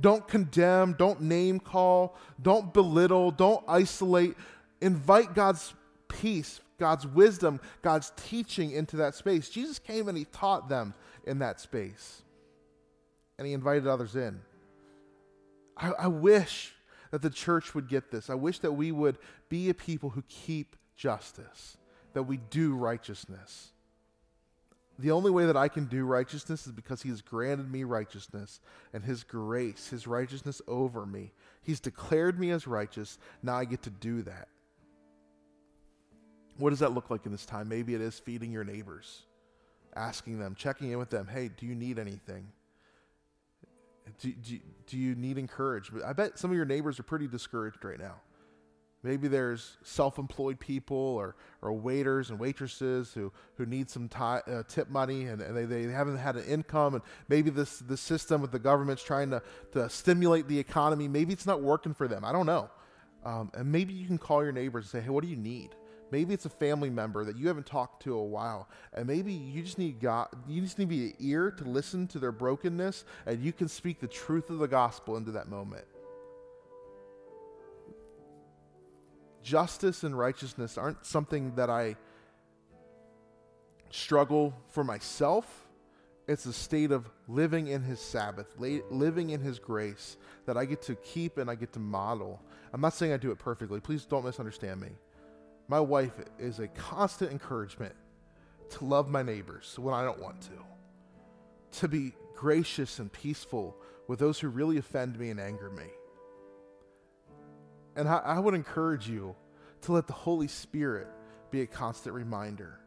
Don't 0.00 0.26
condemn, 0.26 0.94
don't 0.94 1.20
name 1.20 1.60
call, 1.60 2.16
don't 2.40 2.72
belittle, 2.72 3.30
don't 3.30 3.64
isolate. 3.68 4.34
Invite 4.80 5.34
God's 5.34 5.74
peace, 6.08 6.60
God's 6.78 7.06
wisdom, 7.06 7.60
God's 7.82 8.12
teaching 8.16 8.72
into 8.72 8.96
that 8.96 9.14
space. 9.14 9.48
Jesus 9.48 9.78
came 9.78 10.08
and 10.08 10.16
he 10.16 10.24
taught 10.26 10.68
them 10.68 10.94
in 11.24 11.38
that 11.38 11.60
space 11.60 12.22
and 13.38 13.46
he 13.46 13.52
invited 13.52 13.86
others 13.86 14.16
in. 14.16 14.40
I, 15.76 15.92
I, 15.98 16.06
wish 16.06 16.74
that 17.10 17.22
the 17.22 17.30
church 17.30 17.74
would 17.74 17.88
get 17.88 18.10
this. 18.10 18.30
I 18.30 18.34
wish 18.34 18.60
that 18.60 18.72
we 18.72 18.92
would 18.92 19.18
be 19.48 19.68
a 19.68 19.74
people 19.74 20.10
who 20.10 20.22
keep 20.28 20.76
justice, 20.96 21.76
that 22.14 22.22
we 22.22 22.38
do 22.38 22.74
righteousness. 22.74 23.72
The 24.98 25.10
only 25.10 25.30
way 25.30 25.44
that 25.44 25.56
I 25.56 25.68
can 25.68 25.84
do 25.84 26.06
righteousness 26.06 26.66
is 26.66 26.72
because 26.72 27.02
He 27.02 27.10
has 27.10 27.20
granted 27.20 27.70
me 27.70 27.84
righteousness 27.84 28.60
and 28.94 29.04
His 29.04 29.22
grace, 29.22 29.88
His 29.88 30.06
righteousness 30.06 30.62
over 30.66 31.04
me. 31.04 31.32
He's 31.62 31.80
declared 31.80 32.40
me 32.40 32.50
as 32.50 32.66
righteous. 32.66 33.18
Now 33.42 33.56
I 33.56 33.66
get 33.66 33.82
to 33.82 33.90
do 33.90 34.22
that. 34.22 34.48
What 36.58 36.70
does 36.70 36.78
that 36.78 36.92
look 36.92 37.10
like 37.10 37.26
in 37.26 37.32
this 37.32 37.46
time? 37.46 37.68
Maybe 37.68 37.94
it 37.94 38.00
is 38.00 38.18
feeding 38.18 38.50
your 38.50 38.64
neighbors, 38.64 39.22
asking 39.94 40.38
them, 40.38 40.54
checking 40.54 40.90
in 40.90 40.98
with 40.98 41.10
them. 41.10 41.26
Hey, 41.26 41.50
do 41.54 41.66
you 41.66 41.74
need 41.74 41.98
anything? 41.98 42.48
Do, 44.20 44.32
do, 44.32 44.58
do 44.86 44.96
you 44.96 45.14
need 45.14 45.36
encouragement? 45.36 46.04
I 46.04 46.12
bet 46.12 46.38
some 46.38 46.50
of 46.50 46.56
your 46.56 46.64
neighbors 46.64 46.98
are 46.98 47.02
pretty 47.02 47.26
discouraged 47.26 47.84
right 47.84 47.98
now. 47.98 48.14
Maybe 49.02 49.28
there's 49.28 49.76
self 49.82 50.18
employed 50.18 50.58
people 50.58 50.96
or, 50.96 51.36
or 51.62 51.72
waiters 51.72 52.30
and 52.30 52.40
waitresses 52.40 53.12
who, 53.12 53.32
who 53.56 53.66
need 53.66 53.88
some 53.90 54.08
uh, 54.18 54.40
tip 54.66 54.90
money 54.90 55.26
and, 55.26 55.40
and 55.42 55.56
they, 55.56 55.64
they 55.64 55.82
haven't 55.92 56.16
had 56.16 56.36
an 56.36 56.44
income. 56.44 56.94
And 56.94 57.04
maybe 57.28 57.50
this, 57.50 57.78
this 57.80 58.00
system 58.00 58.40
with 58.40 58.50
the 58.50 58.58
government's 58.58 59.04
trying 59.04 59.30
to, 59.30 59.42
to 59.72 59.88
stimulate 59.88 60.48
the 60.48 60.58
economy. 60.58 61.06
Maybe 61.06 61.32
it's 61.32 61.46
not 61.46 61.62
working 61.62 61.94
for 61.94 62.08
them. 62.08 62.24
I 62.24 62.32
don't 62.32 62.46
know. 62.46 62.70
Um, 63.24 63.50
and 63.54 63.70
maybe 63.70 63.92
you 63.92 64.06
can 64.06 64.18
call 64.18 64.42
your 64.42 64.52
neighbors 64.52 64.84
and 64.86 64.90
say, 64.90 65.04
hey, 65.04 65.10
what 65.10 65.22
do 65.22 65.28
you 65.28 65.36
need? 65.36 65.70
Maybe 66.10 66.32
it's 66.32 66.44
a 66.44 66.50
family 66.50 66.88
member 66.88 67.24
that 67.24 67.36
you 67.36 67.48
haven't 67.48 67.66
talked 67.66 68.04
to 68.04 68.14
a 68.14 68.24
while, 68.24 68.68
and 68.92 69.06
maybe 69.06 69.32
you 69.32 69.62
just 69.62 69.78
need 69.78 70.00
God. 70.00 70.28
You 70.46 70.62
just 70.62 70.78
need 70.78 70.84
to 70.84 70.88
be 70.88 71.04
an 71.06 71.14
ear 71.18 71.50
to 71.50 71.64
listen 71.64 72.06
to 72.08 72.18
their 72.18 72.32
brokenness, 72.32 73.04
and 73.26 73.42
you 73.42 73.52
can 73.52 73.68
speak 73.68 74.00
the 74.00 74.06
truth 74.06 74.50
of 74.50 74.58
the 74.58 74.68
gospel 74.68 75.16
into 75.16 75.32
that 75.32 75.48
moment. 75.48 75.84
Justice 79.42 80.04
and 80.04 80.16
righteousness 80.16 80.78
aren't 80.78 81.04
something 81.04 81.54
that 81.56 81.70
I 81.70 81.96
struggle 83.90 84.54
for 84.68 84.84
myself. 84.84 85.66
It's 86.28 86.46
a 86.46 86.52
state 86.52 86.90
of 86.90 87.08
living 87.28 87.68
in 87.68 87.82
His 87.82 88.00
Sabbath, 88.00 88.52
living 88.58 89.30
in 89.30 89.40
His 89.40 89.60
grace 89.60 90.16
that 90.46 90.56
I 90.56 90.64
get 90.64 90.82
to 90.82 90.96
keep 90.96 91.38
and 91.38 91.48
I 91.48 91.54
get 91.54 91.72
to 91.74 91.78
model. 91.78 92.42
I'm 92.72 92.80
not 92.80 92.94
saying 92.94 93.12
I 93.12 93.16
do 93.16 93.30
it 93.30 93.38
perfectly. 93.38 93.78
Please 93.80 94.04
don't 94.04 94.24
misunderstand 94.24 94.80
me. 94.80 94.88
My 95.68 95.80
wife 95.80 96.12
is 96.38 96.58
a 96.58 96.68
constant 96.68 97.32
encouragement 97.32 97.94
to 98.70 98.84
love 98.84 99.08
my 99.08 99.22
neighbors 99.22 99.76
when 99.78 99.94
I 99.94 100.04
don't 100.04 100.20
want 100.20 100.40
to, 100.42 101.78
to 101.80 101.88
be 101.88 102.12
gracious 102.34 102.98
and 102.98 103.12
peaceful 103.12 103.76
with 104.06 104.18
those 104.18 104.38
who 104.38 104.48
really 104.48 104.78
offend 104.78 105.18
me 105.18 105.30
and 105.30 105.40
anger 105.40 105.70
me. 105.70 105.86
And 107.96 108.08
I, 108.08 108.18
I 108.18 108.38
would 108.38 108.54
encourage 108.54 109.08
you 109.08 109.34
to 109.82 109.92
let 109.92 110.06
the 110.06 110.12
Holy 110.12 110.48
Spirit 110.48 111.08
be 111.50 111.62
a 111.62 111.66
constant 111.66 112.14
reminder 112.14 112.80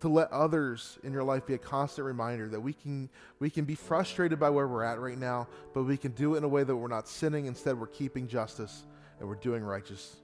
to 0.00 0.08
let 0.08 0.30
others 0.30 0.98
in 1.02 1.12
your 1.12 1.24
life 1.24 1.44
be 1.46 1.54
a 1.54 1.58
constant 1.58 2.06
reminder 2.06 2.48
that 2.48 2.60
we 2.60 2.72
can 2.72 3.10
we 3.40 3.50
can 3.50 3.64
be 3.64 3.74
frustrated 3.74 4.38
by 4.38 4.48
where 4.48 4.68
we're 4.68 4.84
at 4.84 5.00
right 5.00 5.18
now, 5.18 5.48
but 5.74 5.82
we 5.82 5.96
can 5.96 6.12
do 6.12 6.34
it 6.34 6.38
in 6.38 6.44
a 6.44 6.48
way 6.48 6.62
that 6.62 6.76
we're 6.76 6.88
not 6.88 7.08
sinning. 7.08 7.46
Instead, 7.46 7.78
we're 7.78 7.88
keeping 7.88 8.28
justice 8.28 8.84
and 9.18 9.28
we're 9.28 9.34
doing 9.34 9.64
righteous 9.64 10.16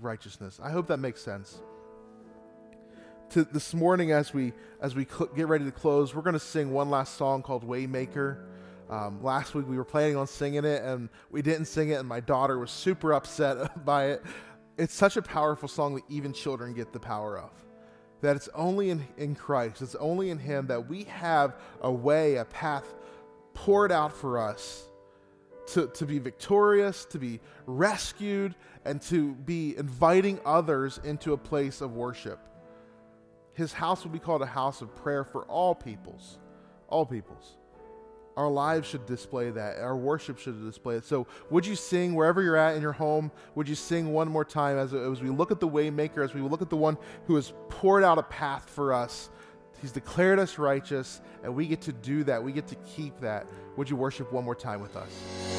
righteousness. 0.00 0.60
I 0.62 0.70
hope 0.70 0.86
that 0.88 0.98
makes 0.98 1.20
sense. 1.22 1.60
To 3.30 3.44
this 3.44 3.74
morning, 3.74 4.10
as 4.12 4.34
we 4.34 4.52
as 4.80 4.94
we 4.94 5.04
cl- 5.04 5.30
get 5.36 5.46
ready 5.46 5.64
to 5.64 5.70
close, 5.70 6.14
we're 6.14 6.22
going 6.22 6.34
to 6.34 6.40
sing 6.40 6.72
one 6.72 6.90
last 6.90 7.16
song 7.16 7.42
called 7.42 7.66
"Waymaker." 7.66 8.44
Um, 8.88 9.22
last 9.22 9.54
week 9.54 9.68
we 9.68 9.76
were 9.76 9.84
planning 9.84 10.16
on 10.16 10.26
singing 10.26 10.64
it, 10.64 10.82
and 10.82 11.08
we 11.30 11.42
didn't 11.42 11.66
sing 11.66 11.90
it, 11.90 11.94
and 11.94 12.08
my 12.08 12.18
daughter 12.18 12.58
was 12.58 12.72
super 12.72 13.12
upset 13.12 13.84
by 13.84 14.06
it. 14.06 14.22
It's 14.76 14.94
such 14.94 15.16
a 15.16 15.22
powerful 15.22 15.68
song 15.68 15.94
that 15.94 16.04
even 16.08 16.32
children 16.32 16.74
get 16.74 16.92
the 16.92 16.98
power 16.98 17.38
of. 17.38 17.50
That 18.20 18.34
it's 18.34 18.48
only 18.54 18.90
in, 18.90 19.06
in 19.16 19.34
Christ, 19.36 19.80
it's 19.80 19.94
only 19.94 20.30
in 20.30 20.38
Him 20.38 20.66
that 20.66 20.88
we 20.88 21.04
have 21.04 21.56
a 21.82 21.92
way, 21.92 22.36
a 22.36 22.44
path 22.44 22.84
poured 23.54 23.92
out 23.92 24.12
for 24.12 24.38
us 24.38 24.89
to, 25.68 25.86
to 25.88 26.06
be 26.06 26.18
victorious, 26.18 27.04
to 27.06 27.18
be 27.18 27.40
rescued, 27.66 28.54
and 28.84 29.00
to 29.02 29.34
be 29.34 29.76
inviting 29.76 30.40
others 30.44 31.00
into 31.04 31.32
a 31.32 31.36
place 31.38 31.80
of 31.80 31.94
worship. 31.94 32.38
His 33.54 33.72
house 33.72 34.04
will 34.04 34.10
be 34.10 34.18
called 34.18 34.42
a 34.42 34.46
house 34.46 34.80
of 34.80 34.94
prayer 34.96 35.24
for 35.24 35.44
all 35.44 35.74
peoples. 35.74 36.38
All 36.88 37.04
peoples. 37.04 37.56
Our 38.36 38.48
lives 38.48 38.88
should 38.88 39.06
display 39.06 39.50
that. 39.50 39.78
Our 39.78 39.96
worship 39.96 40.38
should 40.38 40.64
display 40.64 40.96
it. 40.96 41.04
So, 41.04 41.26
would 41.50 41.66
you 41.66 41.74
sing 41.74 42.14
wherever 42.14 42.40
you're 42.40 42.56
at 42.56 42.76
in 42.76 42.80
your 42.82 42.92
home? 42.92 43.30
Would 43.54 43.68
you 43.68 43.74
sing 43.74 44.12
one 44.12 44.28
more 44.28 44.44
time 44.44 44.78
as, 44.78 44.94
as 44.94 45.20
we 45.20 45.28
look 45.28 45.50
at 45.50 45.60
the 45.60 45.68
Waymaker, 45.68 46.24
as 46.24 46.32
we 46.32 46.40
look 46.40 46.62
at 46.62 46.70
the 46.70 46.76
one 46.76 46.96
who 47.26 47.34
has 47.34 47.52
poured 47.68 48.02
out 48.02 48.18
a 48.18 48.22
path 48.22 48.70
for 48.70 48.94
us? 48.94 49.30
He's 49.80 49.92
declared 49.92 50.38
us 50.38 50.58
righteous, 50.58 51.20
and 51.42 51.54
we 51.54 51.66
get 51.66 51.80
to 51.82 51.92
do 51.92 52.22
that. 52.24 52.42
We 52.42 52.52
get 52.52 52.66
to 52.68 52.76
keep 52.76 53.18
that. 53.20 53.46
Would 53.76 53.90
you 53.90 53.96
worship 53.96 54.32
one 54.32 54.44
more 54.44 54.54
time 54.54 54.80
with 54.80 54.96
us? 54.96 55.49